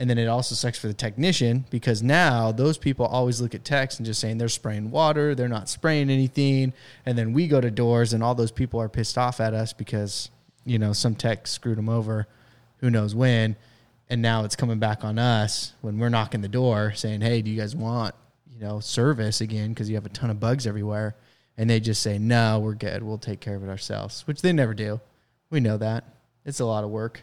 And 0.00 0.08
then 0.08 0.16
it 0.16 0.28
also 0.28 0.54
sucks 0.54 0.78
for 0.78 0.88
the 0.88 0.94
technician 0.94 1.66
because 1.68 2.02
now 2.02 2.52
those 2.52 2.78
people 2.78 3.04
always 3.04 3.38
look 3.38 3.54
at 3.54 3.66
techs 3.66 3.98
and 3.98 4.06
just 4.06 4.18
saying 4.18 4.38
they're 4.38 4.48
spraying 4.48 4.90
water, 4.90 5.34
they're 5.34 5.46
not 5.46 5.68
spraying 5.68 6.08
anything. 6.08 6.72
And 7.04 7.18
then 7.18 7.34
we 7.34 7.46
go 7.46 7.60
to 7.60 7.70
doors 7.70 8.14
and 8.14 8.22
all 8.22 8.34
those 8.34 8.50
people 8.50 8.80
are 8.80 8.88
pissed 8.88 9.18
off 9.18 9.40
at 9.40 9.52
us 9.52 9.74
because, 9.74 10.30
you 10.64 10.78
know, 10.78 10.94
some 10.94 11.14
tech 11.14 11.46
screwed 11.46 11.76
them 11.76 11.90
over, 11.90 12.26
who 12.78 12.88
knows 12.88 13.14
when? 13.14 13.56
And 14.08 14.22
now 14.22 14.44
it's 14.44 14.56
coming 14.56 14.78
back 14.78 15.04
on 15.04 15.18
us 15.18 15.74
when 15.82 15.98
we're 15.98 16.08
knocking 16.08 16.40
the 16.40 16.48
door 16.48 16.94
saying 16.94 17.20
hey 17.20 17.42
do 17.42 17.50
you 17.50 17.60
guys 17.60 17.76
want 17.76 18.14
you 18.50 18.58
know 18.58 18.80
service 18.80 19.42
again? 19.42 19.68
Because 19.68 19.90
you 19.90 19.96
have 19.96 20.06
a 20.06 20.10
ton 20.10 20.30
of 20.30 20.40
bugs 20.40 20.66
everywhere. 20.66 21.14
And 21.58 21.68
they 21.68 21.78
just 21.78 22.00
say 22.00 22.16
no 22.16 22.58
we're 22.58 22.72
good. 22.72 23.02
We'll 23.02 23.18
take 23.18 23.40
care 23.40 23.54
of 23.54 23.62
it 23.62 23.68
ourselves 23.68 24.26
which 24.26 24.40
they 24.40 24.54
never 24.54 24.72
do. 24.72 25.02
We 25.50 25.60
know 25.60 25.76
that. 25.76 26.04
It's 26.46 26.60
a 26.60 26.64
lot 26.64 26.84
of 26.84 26.90
work 26.90 27.20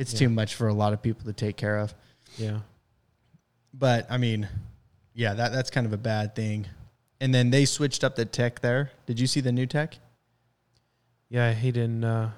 it's 0.00 0.12
Yeah. 0.12 0.18
too 0.20 0.28
much 0.30 0.54
for 0.54 0.68
a 0.68 0.74
lot 0.74 0.92
of 0.92 1.02
people 1.02 1.24
to 1.26 1.32
take 1.32 1.56
care 1.56 1.78
of 1.78 1.94
Yeah. 2.38 2.60
but 3.74 4.06
i 4.10 4.16
mean 4.18 4.48
yeah 5.14 5.34
that, 5.34 5.52
that's 5.52 5.70
kind 5.70 5.86
of 5.86 5.92
a 5.92 5.98
bad 5.98 6.34
thing 6.34 6.66
and 7.20 7.34
then 7.34 7.50
they 7.50 7.64
switched 7.66 8.02
up 8.04 8.16
the 8.16 8.24
tech 8.24 8.60
there 8.60 8.90
did 9.06 9.20
you 9.20 9.26
see 9.26 9.40
the 9.40 9.52
new 9.52 9.66
tech 9.66 9.98
Yeah. 11.28 11.52
He 11.54 11.70
didn't. 11.70 12.02
Uh, 12.02 12.30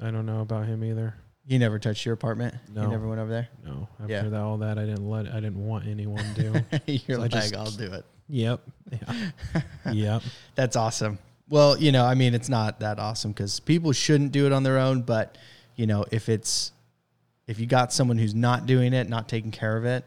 I 0.00 0.10
don't 0.12 0.26
know 0.26 0.42
about 0.42 0.66
him 0.66 0.84
either. 0.84 1.14
he 1.46 1.58
never 1.58 1.78
touched 1.80 2.04
your 2.06 2.14
apartment 2.14 2.54
No. 2.72 2.82
he 2.82 2.86
never 2.88 3.08
went 3.08 3.20
over 3.20 3.30
there 3.30 3.48
No. 3.64 3.88
After 4.00 4.12
Yeah. 4.12 4.22
that, 4.28 4.40
all 4.40 4.58
that, 4.58 4.78
I 4.78 4.84
didn't 4.86 5.08
let. 5.08 5.26
I 5.28 5.40
didn't 5.40 5.64
want 5.66 5.86
anyone 5.88 6.24
to. 6.36 6.64
you're 6.86 7.16
So 7.16 7.22
like 7.22 7.32
just- 7.32 7.56
i'll 7.56 7.70
do 7.70 7.90
it 7.92 8.04
yep. 8.28 8.60
Yeah. 8.92 9.92
yep. 9.92 10.22
That's 10.54 10.76
awesome. 10.76 11.18
Well, 11.48 11.78
you 11.78 11.90
know, 11.92 12.04
I 12.04 12.14
mean, 12.14 12.34
it's 12.34 12.48
not 12.50 12.80
that 12.80 12.98
awesome 12.98 13.32
because 13.32 13.58
people 13.58 13.92
shouldn't 13.92 14.32
do 14.32 14.44
it 14.46 14.52
on 14.52 14.62
their 14.64 14.76
own. 14.78 15.00
But 15.02 15.38
you 15.78 15.86
know, 15.86 16.04
if 16.10 16.28
it's 16.28 16.72
if 17.46 17.58
you 17.58 17.64
got 17.64 17.92
someone 17.94 18.18
who's 18.18 18.34
not 18.34 18.66
doing 18.66 18.92
it, 18.92 19.08
not 19.08 19.28
taking 19.28 19.50
care 19.50 19.78
of 19.78 19.86
it, 19.86 20.04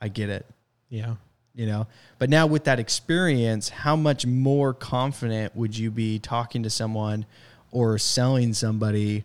I 0.00 0.06
get 0.06 0.28
it. 0.28 0.46
Yeah. 0.88 1.16
You 1.54 1.64
know, 1.64 1.86
but 2.18 2.28
now 2.28 2.46
with 2.46 2.64
that 2.64 2.78
experience, 2.78 3.70
how 3.70 3.96
much 3.96 4.26
more 4.26 4.74
confident 4.74 5.56
would 5.56 5.76
you 5.76 5.90
be 5.90 6.18
talking 6.18 6.62
to 6.64 6.70
someone 6.70 7.24
or 7.72 7.96
selling 7.96 8.52
somebody 8.52 9.24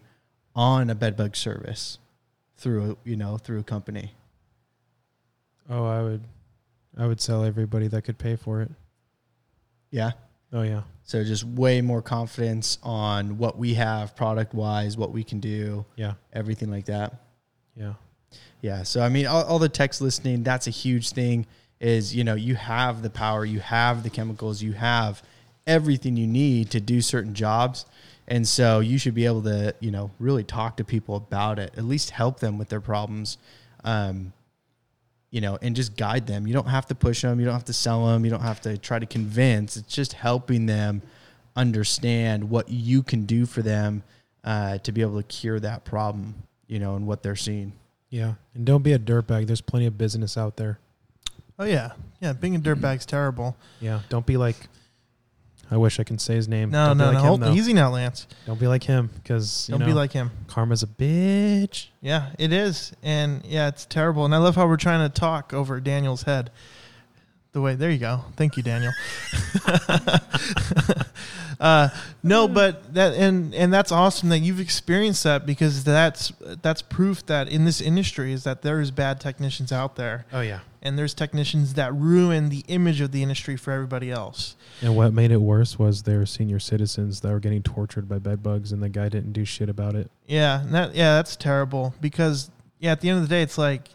on 0.55 0.89
a 0.89 0.95
bedbug 0.95 1.35
service 1.35 1.99
through 2.55 2.97
you 3.03 3.17
know 3.17 3.37
through 3.37 3.59
a 3.59 3.63
company? 3.63 4.13
Oh, 5.69 5.85
I 5.85 6.01
would. 6.01 6.23
I 6.97 7.05
would 7.05 7.19
sell 7.19 7.43
everybody 7.43 7.87
that 7.89 8.03
could 8.03 8.17
pay 8.17 8.37
for 8.37 8.61
it. 8.61 8.71
Yeah. 9.91 10.11
Oh 10.53 10.63
yeah. 10.63 10.81
So 11.03 11.23
just 11.23 11.43
way 11.43 11.81
more 11.81 12.01
confidence 12.01 12.77
on 12.83 13.37
what 13.37 13.57
we 13.57 13.73
have 13.75 14.15
product 14.15 14.53
wise, 14.53 14.97
what 14.97 15.11
we 15.11 15.23
can 15.23 15.39
do, 15.39 15.85
Yeah. 15.95 16.13
everything 16.33 16.69
like 16.69 16.85
that. 16.85 17.15
Yeah. 17.75 17.93
Yeah. 18.61 18.83
So 18.83 19.01
I 19.01 19.09
mean, 19.09 19.25
all, 19.27 19.43
all 19.43 19.59
the 19.59 19.69
text 19.69 20.01
listening, 20.01 20.43
that's 20.43 20.67
a 20.67 20.71
huge 20.71 21.11
thing. 21.11 21.45
Is 21.79 22.15
you 22.15 22.23
know 22.23 22.35
you 22.35 22.53
have 22.55 23.01
the 23.01 23.09
power, 23.09 23.43
you 23.43 23.59
have 23.59 24.03
the 24.03 24.09
chemicals, 24.11 24.61
you 24.61 24.73
have 24.73 25.23
everything 25.65 26.15
you 26.15 26.27
need 26.27 26.69
to 26.71 26.79
do 26.79 27.01
certain 27.01 27.33
jobs, 27.33 27.85
and 28.27 28.47
so 28.47 28.81
you 28.81 28.99
should 28.99 29.15
be 29.15 29.25
able 29.25 29.41
to 29.43 29.73
you 29.79 29.89
know 29.89 30.11
really 30.19 30.43
talk 30.43 30.77
to 30.77 30.83
people 30.83 31.15
about 31.15 31.57
it, 31.57 31.73
at 31.75 31.83
least 31.83 32.11
help 32.11 32.39
them 32.39 32.59
with 32.59 32.69
their 32.69 32.81
problems, 32.81 33.39
um, 33.83 34.31
you 35.31 35.41
know, 35.41 35.57
and 35.61 35.75
just 35.75 35.97
guide 35.97 36.27
them. 36.27 36.45
You 36.45 36.53
don't 36.53 36.67
have 36.67 36.85
to 36.87 36.95
push 36.95 37.21
them, 37.21 37.39
you 37.39 37.45
don't 37.45 37.53
have 37.53 37.65
to 37.65 37.73
sell 37.73 38.05
them, 38.07 38.23
you 38.23 38.31
don't 38.31 38.41
have 38.41 38.61
to 38.61 38.77
try 38.77 38.99
to 38.99 39.05
convince. 39.05 39.77
It's 39.77 39.93
just 39.93 40.13
helping 40.13 40.65
them 40.67 41.01
understand 41.55 42.49
what 42.49 42.69
you 42.69 43.01
can 43.01 43.25
do 43.25 43.45
for 43.45 43.61
them 43.61 44.03
uh, 44.43 44.77
to 44.79 44.91
be 44.91 45.01
able 45.01 45.17
to 45.21 45.27
cure 45.27 45.59
that 45.59 45.85
problem, 45.85 46.35
you 46.67 46.79
know, 46.79 46.95
and 46.95 47.07
what 47.07 47.23
they're 47.23 47.35
seeing. 47.35 47.73
Yeah. 48.09 48.35
And 48.53 48.65
don't 48.65 48.83
be 48.83 48.93
a 48.93 48.99
dirtbag. 48.99 49.47
There's 49.47 49.61
plenty 49.61 49.85
of 49.85 49.97
business 49.97 50.37
out 50.37 50.57
there. 50.57 50.79
Oh 51.57 51.65
yeah, 51.65 51.91
yeah. 52.19 52.33
Being 52.33 52.55
a 52.55 52.59
dirtbag's 52.59 53.05
terrible. 53.05 53.55
Yeah. 53.79 54.01
Don't 54.09 54.25
be 54.25 54.35
like. 54.35 54.55
I 55.71 55.77
wish 55.77 55.99
I 55.99 56.03
can 56.03 56.19
say 56.19 56.35
his 56.35 56.49
name. 56.49 56.69
No, 56.69 56.87
don't 56.87 56.97
no, 56.97 57.05
be 57.05 57.07
no. 57.07 57.13
like 57.13 57.21
him, 57.23 57.27
Hold, 57.27 57.41
though. 57.41 57.53
easy 57.53 57.73
now, 57.73 57.89
Lance. 57.91 58.27
Don't 58.45 58.59
be 58.59 58.67
like 58.67 58.83
him, 58.83 59.09
because 59.15 59.67
Don't 59.67 59.85
be 59.85 59.93
like 59.93 60.11
him. 60.11 60.29
karma's 60.47 60.83
a 60.83 60.87
bitch. 60.87 61.87
Yeah, 62.01 62.31
it 62.37 62.51
is, 62.51 62.91
and 63.01 63.43
yeah, 63.45 63.69
it's 63.69 63.85
terrible. 63.85 64.25
And 64.25 64.35
I 64.35 64.37
love 64.37 64.55
how 64.55 64.67
we're 64.67 64.75
trying 64.75 65.09
to 65.09 65.19
talk 65.19 65.53
over 65.53 65.79
Daniel's 65.79 66.23
head. 66.23 66.51
The 67.53 67.61
way. 67.61 67.75
There 67.75 67.89
you 67.91 67.97
go. 67.97 68.21
Thank 68.35 68.57
you, 68.57 68.63
Daniel. 68.63 68.91
uh, 71.59 71.89
no, 72.23 72.47
but 72.47 72.93
that 72.93 73.13
and 73.13 73.53
and 73.53 73.73
that's 73.73 73.91
awesome 73.91 74.29
that 74.29 74.39
you've 74.39 74.59
experienced 74.59 75.23
that 75.23 75.45
because 75.45 75.83
that's 75.83 76.31
that's 76.61 76.81
proof 76.81 77.25
that 77.27 77.49
in 77.49 77.65
this 77.65 77.81
industry 77.81 78.33
is 78.33 78.43
that 78.43 78.61
there 78.61 78.79
is 78.79 78.91
bad 78.91 79.19
technicians 79.19 79.71
out 79.71 79.95
there 79.95 80.25
Oh 80.33 80.41
yeah. 80.41 80.59
and 80.81 80.97
there's 80.97 81.13
technicians 81.13 81.73
that 81.75 81.93
ruin 81.93 82.49
the 82.49 82.63
image 82.67 83.01
of 83.01 83.11
the 83.11 83.21
industry 83.21 83.55
for 83.57 83.71
everybody 83.71 84.09
else. 84.11 84.55
And 84.81 84.95
what 84.95 85.13
made 85.13 85.31
it 85.31 85.41
worse 85.41 85.77
was 85.77 86.03
there 86.03 86.19
were 86.19 86.25
senior 86.25 86.59
citizens 86.59 87.21
that 87.21 87.31
were 87.31 87.39
getting 87.39 87.61
tortured 87.63 88.07
by 88.09 88.19
bed 88.19 88.41
bugs, 88.41 88.71
and 88.71 88.81
the 88.81 88.89
guy 88.89 89.09
didn't 89.09 89.33
do 89.33 89.45
shit 89.45 89.69
about 89.69 89.95
it. 89.95 90.09
Yeah, 90.27 90.63
that 90.69 90.95
yeah, 90.95 91.15
that's 91.15 91.35
terrible 91.35 91.93
because 92.01 92.49
yeah, 92.79 92.93
at 92.93 93.01
the 93.01 93.09
end 93.09 93.17
of 93.21 93.23
the 93.27 93.29
day, 93.35 93.41
it's 93.43 93.57
like 93.57 93.89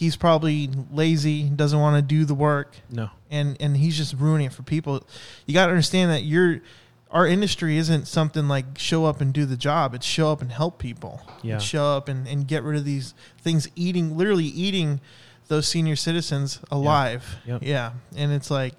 he's 0.00 0.16
probably 0.16 0.70
lazy, 0.90 1.44
doesn't 1.50 1.78
want 1.78 1.94
to 1.96 2.00
do 2.02 2.24
the 2.24 2.34
work, 2.34 2.74
No. 2.90 3.10
and 3.30 3.54
and 3.60 3.76
he's 3.76 3.98
just 3.98 4.14
ruining 4.14 4.46
it 4.46 4.52
for 4.54 4.62
people. 4.62 5.06
You 5.44 5.52
got 5.52 5.66
to 5.66 5.72
understand 5.72 6.10
that 6.10 6.24
you're 6.24 6.62
our 7.10 7.26
industry 7.26 7.76
isn't 7.76 8.06
something 8.08 8.48
like 8.48 8.64
show 8.78 9.04
up 9.04 9.20
and 9.20 9.30
do 9.34 9.44
the 9.44 9.56
job. 9.58 9.94
It's 9.94 10.06
show 10.06 10.32
up 10.32 10.40
and 10.40 10.50
help 10.50 10.78
people. 10.78 11.20
Yeah. 11.42 11.56
It's 11.56 11.64
show 11.64 11.84
up 11.96 12.08
and, 12.08 12.26
and 12.26 12.46
get 12.48 12.62
rid 12.62 12.78
of 12.78 12.84
these 12.86 13.12
things 13.42 13.68
eating 13.76 14.16
literally 14.16 14.44
eating 14.46 15.00
those 15.48 15.68
senior 15.68 15.96
citizens 15.96 16.60
alive. 16.70 17.36
Yep. 17.46 17.62
Yeah. 17.64 17.92
And 18.16 18.32
it's 18.32 18.50
like 18.50 18.74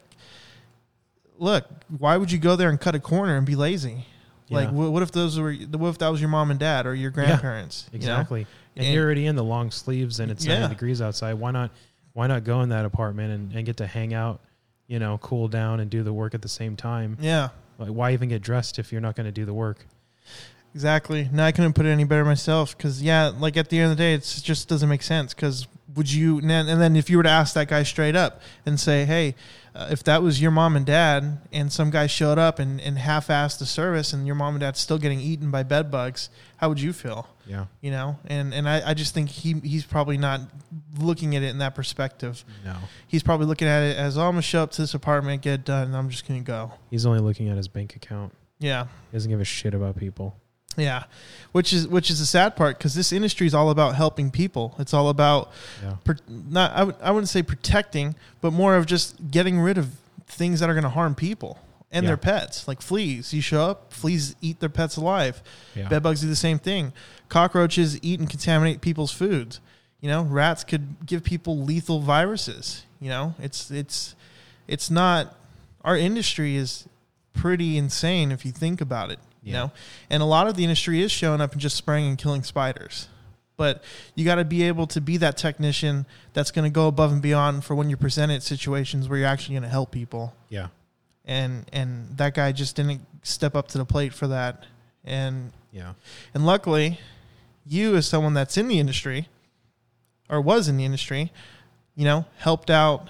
look, 1.38 1.66
why 1.98 2.18
would 2.18 2.32
you 2.32 2.40
go 2.40 2.56
there 2.56 2.70
and 2.70 2.80
cut 2.80 2.96
a 2.96 3.00
corner 3.00 3.36
and 3.38 3.46
be 3.46 3.56
lazy? 3.56 4.06
Like 4.52 4.68
Yeah. 4.68 4.74
what, 4.74 5.02
if 5.04 5.12
those 5.12 5.40
were 5.40 5.54
what 5.54 5.90
if 5.90 5.98
that 6.00 6.10
was 6.10 6.20
your 6.22 6.30
mom 6.30 6.52
and 6.52 6.60
dad 6.60 6.86
or 6.86 6.94
your 6.94 7.10
grandparents? 7.12 7.86
you 7.92 7.98
know? 8.00 8.04
Exactly. 8.04 8.46
And, 8.76 8.86
And- 8.86 8.94
you're 8.94 9.06
already 9.06 9.26
in 9.26 9.36
the 9.36 9.44
long 9.44 9.72
sleeves 9.72 10.20
and 10.20 10.32
it's 10.32 10.46
90 10.46 10.62
Yeah. 10.62 10.68
degrees 10.68 11.02
outside. 11.02 11.34
Why 11.36 11.52
not 11.52 11.72
why 12.14 12.28
not 12.28 12.44
go 12.44 12.62
in 12.62 12.70
that 12.70 12.84
apartment 12.86 13.32
and, 13.34 13.54
and 13.54 13.66
get 13.66 13.78
to 13.78 13.88
hang 13.88 14.14
out, 14.14 14.42
you 14.88 15.00
know, 15.00 15.18
cool 15.20 15.48
down 15.48 15.80
and 15.80 15.90
do 15.90 16.04
the 16.04 16.12
work 16.14 16.34
at 16.34 16.42
the 16.42 16.50
same 16.50 16.76
time? 16.76 17.18
Yeah. 17.22 17.50
Like 17.80 17.90
why 17.90 18.12
even 18.14 18.30
get 18.30 18.42
dressed 18.42 18.78
if 18.80 18.92
you're 18.92 19.02
not 19.02 19.16
going 19.16 19.26
to 19.26 19.32
do 19.32 19.46
the 19.46 19.54
work? 19.54 19.86
Exactly. 20.74 21.30
No, 21.32 21.44
I 21.44 21.52
couldn't 21.52 21.74
put 21.74 21.86
it 21.86 21.90
any 21.90 22.04
better 22.04 22.26
myself. 22.26 22.76
Because 22.78 23.02
yeah, 23.02 23.32
like 23.38 23.58
at 23.58 23.70
the 23.70 23.80
end 23.80 23.92
of 23.92 23.98
the 23.98 24.04
day, 24.04 24.14
it 24.14 24.42
just 24.44 24.68
doesn't 24.68 24.90
make 24.90 25.04
sense. 25.04 25.34
Because 25.34 25.68
would 25.96 26.12
you? 26.12 26.40
And 26.40 26.50
then, 26.50 26.68
and 26.68 26.82
then 26.82 26.96
if 26.96 27.10
you 27.10 27.18
were 27.18 27.24
to 27.24 27.30
ask 27.30 27.54
that 27.56 27.68
guy 27.68 27.84
straight 27.84 28.16
up 28.16 28.42
and 28.66 28.80
say, 28.80 29.06
"Hey, 29.06 29.36
uh, 29.76 29.90
if 29.92 30.04
that 30.04 30.24
was 30.24 30.42
your 30.42 30.52
mom 30.52 30.76
and 30.76 30.86
dad, 30.86 31.40
and 31.52 31.72
some 31.72 31.90
guy 31.90 32.08
showed 32.08 32.38
up 32.38 32.60
and, 32.60 32.80
and 32.80 32.98
half-assed 32.98 33.60
the 33.60 33.66
service, 33.66 34.14
and 34.14 34.26
your 34.26 34.36
mom 34.36 34.56
and 34.56 34.62
dad's 34.62 34.80
still 34.80 34.98
getting 34.98 35.20
eaten 35.20 35.52
by 35.52 35.64
bed 35.64 35.92
bugs, 35.92 36.30
how 36.58 36.70
would 36.70 36.80
you 36.80 36.94
feel?" 36.94 37.28
Yeah. 37.46 37.66
You 37.82 37.92
know. 37.92 38.18
And 38.26 38.54
and 38.54 38.70
I, 38.70 38.92
I 38.92 38.94
just 38.94 39.14
think 39.14 39.30
he 39.30 39.56
he's 39.64 39.84
probably 39.84 40.18
not 40.18 40.42
looking 40.98 41.36
at 41.36 41.44
it 41.44 41.50
in 41.50 41.58
that 41.58 41.76
perspective. 41.76 42.46
No. 42.64 42.78
He's 43.08 43.24
probably 43.24 43.48
looking 43.48 43.68
at 43.68 43.84
it 43.84 43.98
as, 43.98 44.18
"Oh, 44.18 44.22
I'm 44.22 44.32
gonna 44.32 44.42
show 44.42 44.64
up 44.64 44.72
to 44.72 44.82
this 44.82 44.94
apartment, 44.94 45.42
get 45.42 45.54
it 45.56 45.66
done, 45.66 45.88
and 45.88 45.98
I'm 45.98 46.10
just 46.10 46.26
gonna 46.26 46.40
go." 46.40 46.72
He's 46.90 47.06
only 47.06 47.20
looking 47.20 47.50
at 47.50 47.58
his 47.58 47.68
bank 47.68 47.98
account. 47.98 48.34
Yeah. 48.60 48.86
He 49.12 49.18
doesn't 49.18 49.30
give 49.30 49.42
a 49.42 49.46
shit 49.46 49.74
about 49.74 49.98
people. 49.98 50.38
Yeah, 50.78 51.04
which 51.52 51.74
is 51.74 51.88
which 51.88 52.10
is 52.10 52.20
the 52.20 52.26
sad 52.26 52.56
part 52.56 52.78
because 52.78 52.96
this 52.96 53.12
industry 53.12 53.46
is 53.48 53.54
all 53.54 53.70
about 53.70 53.96
helping 53.96 54.32
people. 54.32 54.76
It's 54.80 54.94
all 54.94 55.10
about 55.10 55.52
Yeah. 55.84 55.96
per, 56.04 56.16
not 56.28 56.72
I, 56.74 56.84
would, 56.84 56.96
I 57.02 57.12
wouldn't 57.12 57.30
say 57.30 57.44
protecting, 57.44 58.16
but 58.42 58.52
more 58.54 58.76
of 58.76 58.86
just 58.86 59.32
getting 59.32 59.60
rid 59.60 59.78
of 59.78 59.92
things 60.28 60.60
that 60.62 60.70
are 60.70 60.74
going 60.74 60.84
to 60.84 60.90
harm 60.90 61.14
people 61.16 61.60
and 61.92 62.04
Yeah. 62.04 62.12
their 62.12 62.18
pets, 62.18 62.68
like 62.68 62.82
fleas. 62.82 63.34
You 63.34 63.42
show 63.42 63.64
up, 63.70 63.92
fleas 63.94 64.36
eat 64.42 64.60
their 64.62 64.70
pets 64.70 64.96
alive. 64.96 65.42
Yeah. 65.76 65.90
Bed 65.90 66.04
bugs 66.04 66.22
do 66.22 66.28
the 66.28 66.36
same 66.38 66.58
thing. 66.58 66.94
Cockroaches 67.28 68.00
eat 68.02 68.20
and 68.20 68.30
contaminate 68.30 68.80
people's 68.82 69.12
foods. 69.12 69.60
You 70.00 70.10
know, 70.10 70.24
rats 70.24 70.64
could 70.64 71.06
give 71.06 71.24
people 71.24 71.60
lethal 71.60 72.00
viruses. 72.00 72.84
You 73.00 73.10
know, 73.10 73.36
it's 73.40 73.70
it's 73.72 74.16
it's 74.68 74.90
not 74.90 75.36
our 75.84 75.98
industry 75.98 76.56
is 76.56 76.88
pretty 77.34 77.78
insane 77.78 78.32
if 78.32 78.46
you 78.46 78.52
think 78.52 78.80
about 78.82 79.12
it. 79.12 79.20
You 79.44 79.54
know, 79.54 79.72
and 80.10 80.22
a 80.22 80.26
lot 80.26 80.48
of 80.48 80.56
the 80.56 80.64
industry 80.64 81.02
is 81.02 81.12
showing 81.12 81.42
up 81.42 81.52
and 81.54 81.60
just 81.62 81.76
spraying 81.76 82.08
and 82.08 82.18
killing 82.18 82.44
spiders. 82.44 83.08
But 83.58 83.84
you 84.16 84.24
got 84.26 84.36
to 84.36 84.46
be 84.46 84.64
able 84.64 84.86
to 84.88 85.02
be 85.02 85.18
that 85.18 85.36
technician 85.38 86.06
that's 86.34 86.52
going 86.52 86.64
to 86.66 86.74
go 86.74 86.88
above 86.88 87.12
and 87.12 87.22
beyond 87.22 87.64
for 87.64 87.74
when 87.76 87.90
you're 87.90 87.98
presented 87.98 88.44
situations 88.44 89.10
where 89.10 89.18
you're 89.20 89.28
actually 89.28 89.54
going 89.56 89.64
to 89.64 89.70
help 89.70 89.92
people 89.92 90.34
Yeah. 90.50 90.68
and 91.26 91.66
and 91.74 92.18
that 92.18 92.34
guy 92.36 92.52
just 92.52 92.76
didn't 92.76 93.02
step 93.24 93.56
up 93.56 93.68
to 93.70 93.78
the 93.78 93.86
plate 93.86 94.14
for 94.14 94.28
that 94.28 94.64
and 95.04 95.52
Yeah. 95.72 95.94
and 96.34 96.46
luckily 96.46 97.00
you 97.66 97.96
as 97.96 98.08
someone 98.08 98.34
that's 98.34 98.58
in 98.58 98.68
the 98.68 98.80
industry 98.80 99.28
or 100.30 100.42
was 100.42 100.68
in 100.68 100.78
the 100.78 100.86
industry 100.86 101.32
you 101.96 102.06
know 102.06 102.26
helped 102.38 102.70
out 102.72 103.08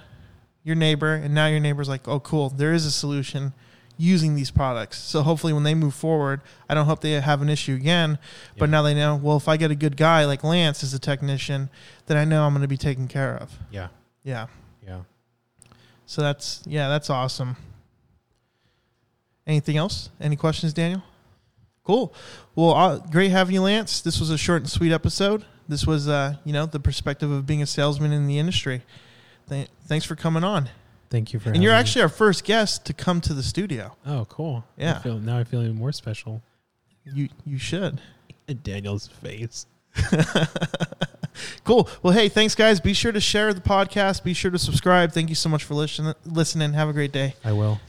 your 0.63 0.75
neighbor 0.75 1.13
and 1.13 1.33
now 1.33 1.47
your 1.47 1.59
neighbor's 1.61 1.87
like 1.89 2.07
oh 2.07 2.19
cool 2.19 2.49
there 2.49 2.73
is 2.73 2.85
a 2.85 2.91
solution 2.91 3.53
using 4.01 4.35
these 4.35 4.49
products 4.51 4.97
so 4.97 5.21
hopefully 5.21 5.53
when 5.53 5.63
they 5.63 5.75
move 5.75 5.93
forward 5.93 6.41
i 6.69 6.73
don't 6.73 6.85
hope 6.85 7.01
they 7.01 7.11
have 7.19 7.41
an 7.41 7.49
issue 7.49 7.75
again 7.75 8.17
but 8.57 8.65
Yeah. 8.65 8.71
now 8.71 8.81
they 8.81 8.93
know 8.95 9.15
well 9.15 9.37
if 9.37 9.47
i 9.47 9.57
get 9.57 9.69
a 9.71 9.75
good 9.75 9.95
guy 9.95 10.25
like 10.25 10.43
lance 10.43 10.83
as 10.83 10.93
a 10.93 10.99
technician 10.99 11.69
then 12.07 12.17
i 12.17 12.25
know 12.25 12.43
i'm 12.45 12.53
going 12.53 12.61
to 12.63 12.67
be 12.67 12.77
taken 12.77 13.07
care 13.07 13.35
of 13.37 13.51
Yeah. 13.71 13.89
yeah 14.23 14.47
Yeah. 14.87 15.01
so 16.05 16.21
that's 16.21 16.63
yeah, 16.65 16.89
that's 16.89 17.09
awesome. 17.09 17.55
Anything 19.47 19.77
else? 19.77 20.09
Any 20.19 20.35
questions, 20.35 20.71
Daniel? 20.73 21.03
Cool. 21.83 22.13
Well, 22.55 22.73
uh, 22.75 22.97
great 22.99 23.31
having 23.31 23.55
you, 23.55 23.61
Lance. 23.63 24.01
This 24.01 24.19
was 24.19 24.29
a 24.29 24.37
short 24.37 24.61
and 24.61 24.69
sweet 24.69 24.91
episode. 24.91 25.45
This 25.67 25.85
was, 25.87 26.07
uh, 26.07 26.35
you 26.45 26.53
know, 26.53 26.65
the 26.67 26.79
perspective 26.79 27.31
of 27.31 27.45
being 27.47 27.61
a 27.61 27.65
salesman 27.65 28.11
in 28.11 28.27
the 28.27 28.37
industry. 28.37 28.83
Th- 29.49 29.67
thanks 29.87 30.05
for 30.05 30.15
coming 30.15 30.43
on. 30.43 30.69
Thank 31.11 31.33
you 31.33 31.39
for 31.39 31.51
And 31.51 31.61
you're 31.61 31.73
having 31.73 31.83
me. 31.85 31.89
actually 31.89 32.01
our 32.01 32.09
first 32.09 32.43
guest 32.45 32.85
to 32.85 32.93
come 32.93 33.21
to 33.21 33.33
the 33.35 33.43
studio. 33.43 33.95
Oh, 34.07 34.25
cool. 34.29 34.63
I 34.79 34.81
Yeah. 34.81 34.99
feel, 34.99 35.19
now 35.19 35.37
I 35.37 35.43
feel 35.43 35.61
even 35.61 35.75
more 35.75 35.91
special. 35.91 36.41
You 37.05 37.29
you 37.45 37.57
should. 37.59 38.01
Daniel's 38.63 39.07
face. 39.07 39.65
Cool. 41.63 41.89
Well, 42.03 42.13
hey, 42.13 42.27
thanks, 42.27 42.55
guys. 42.55 42.79
Be 42.81 42.93
sure 42.93 43.11
to 43.13 43.21
share 43.21 43.53
the 43.53 43.61
podcast. 43.61 44.23
Be 44.23 44.33
sure 44.33 44.51
to 44.51 44.59
subscribe. 44.59 45.11
Thank 45.13 45.29
you 45.29 45.35
so 45.35 45.47
much 45.47 45.63
for 45.63 45.73
listen- 45.75 46.13
listening. 46.25 46.73
Have 46.73 46.89
a 46.89 46.93
great 46.93 47.11
day. 47.13 47.35
I 47.43 47.53
will. 47.53 47.79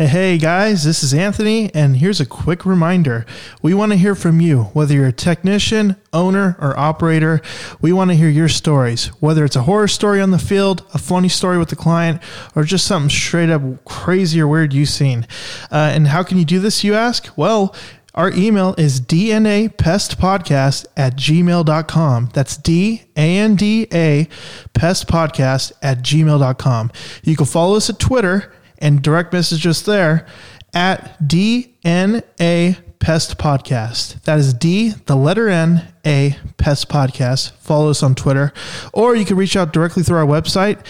Hey, 0.00 0.38
guys, 0.38 0.84
this 0.84 1.02
is 1.02 1.12
Anthony, 1.12 1.70
and 1.74 1.98
here's 1.98 2.22
a 2.22 2.26
quick 2.26 2.64
reminder. 2.64 3.26
We 3.60 3.74
want 3.74 3.92
to 3.92 3.98
hear 3.98 4.14
from 4.14 4.40
you, 4.40 4.62
whether 4.72 4.94
you're 4.94 5.08
a 5.08 5.12
technician, 5.12 5.94
owner, 6.10 6.56
or 6.58 6.74
operator. 6.78 7.42
We 7.82 7.92
want 7.92 8.10
to 8.10 8.16
hear 8.16 8.30
your 8.30 8.48
stories, 8.48 9.08
whether 9.20 9.44
it's 9.44 9.56
a 9.56 9.64
horror 9.64 9.88
story 9.88 10.22
on 10.22 10.30
the 10.30 10.38
field, 10.38 10.86
a 10.94 10.98
funny 10.98 11.28
story 11.28 11.58
with 11.58 11.68
the 11.68 11.76
client, 11.76 12.22
or 12.56 12.64
just 12.64 12.86
something 12.86 13.10
straight 13.10 13.50
up 13.50 13.84
crazy 13.84 14.40
or 14.40 14.48
weird 14.48 14.72
you've 14.72 14.88
seen. 14.88 15.26
Uh, 15.70 15.92
and 15.92 16.06
how 16.06 16.22
can 16.22 16.38
you 16.38 16.46
do 16.46 16.60
this, 16.60 16.82
you 16.82 16.94
ask? 16.94 17.28
Well, 17.36 17.76
our 18.14 18.30
email 18.30 18.74
is 18.78 19.02
dnapestpodcast 19.02 20.86
at 20.96 21.16
gmail.com. 21.16 22.30
That's 22.32 22.56
D 22.56 23.02
A 23.18 23.36
N 23.36 23.54
D 23.54 23.86
A 23.92 24.28
pestpodcast 24.72 25.72
at 25.82 25.98
gmail.com. 25.98 26.90
You 27.22 27.36
can 27.36 27.44
follow 27.44 27.76
us 27.76 27.90
at 27.90 27.98
Twitter 27.98 28.50
and 28.80 29.02
direct 29.02 29.32
message 29.32 29.66
us 29.66 29.82
there 29.82 30.26
at 30.72 31.18
DNA 31.20 32.78
Pest 32.98 33.36
Podcast. 33.38 34.22
That 34.22 34.38
is 34.38 34.54
D, 34.54 34.90
the 35.06 35.16
letter 35.16 35.48
N, 35.48 35.92
A 36.06 36.36
Pest 36.58 36.88
Podcast. 36.88 37.52
Follow 37.52 37.90
us 37.90 38.02
on 38.02 38.14
Twitter, 38.14 38.52
or 38.92 39.16
you 39.16 39.24
can 39.24 39.36
reach 39.36 39.56
out 39.56 39.72
directly 39.72 40.02
through 40.02 40.18
our 40.18 40.26
website 40.26 40.84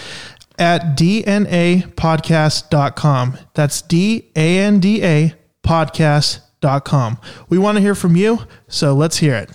at 0.59 0.97
dnapodcast.com. 0.97 3.37
That's 3.53 3.81
D 3.81 4.29
A 4.35 4.59
N 4.59 4.79
D 4.79 5.03
A 5.03 5.33
podcast.com. 5.63 7.17
We 7.49 7.57
want 7.57 7.77
to 7.77 7.81
hear 7.81 7.95
from 7.95 8.15
you, 8.15 8.39
so 8.67 8.93
let's 8.93 9.17
hear 9.17 9.35
it. 9.35 9.49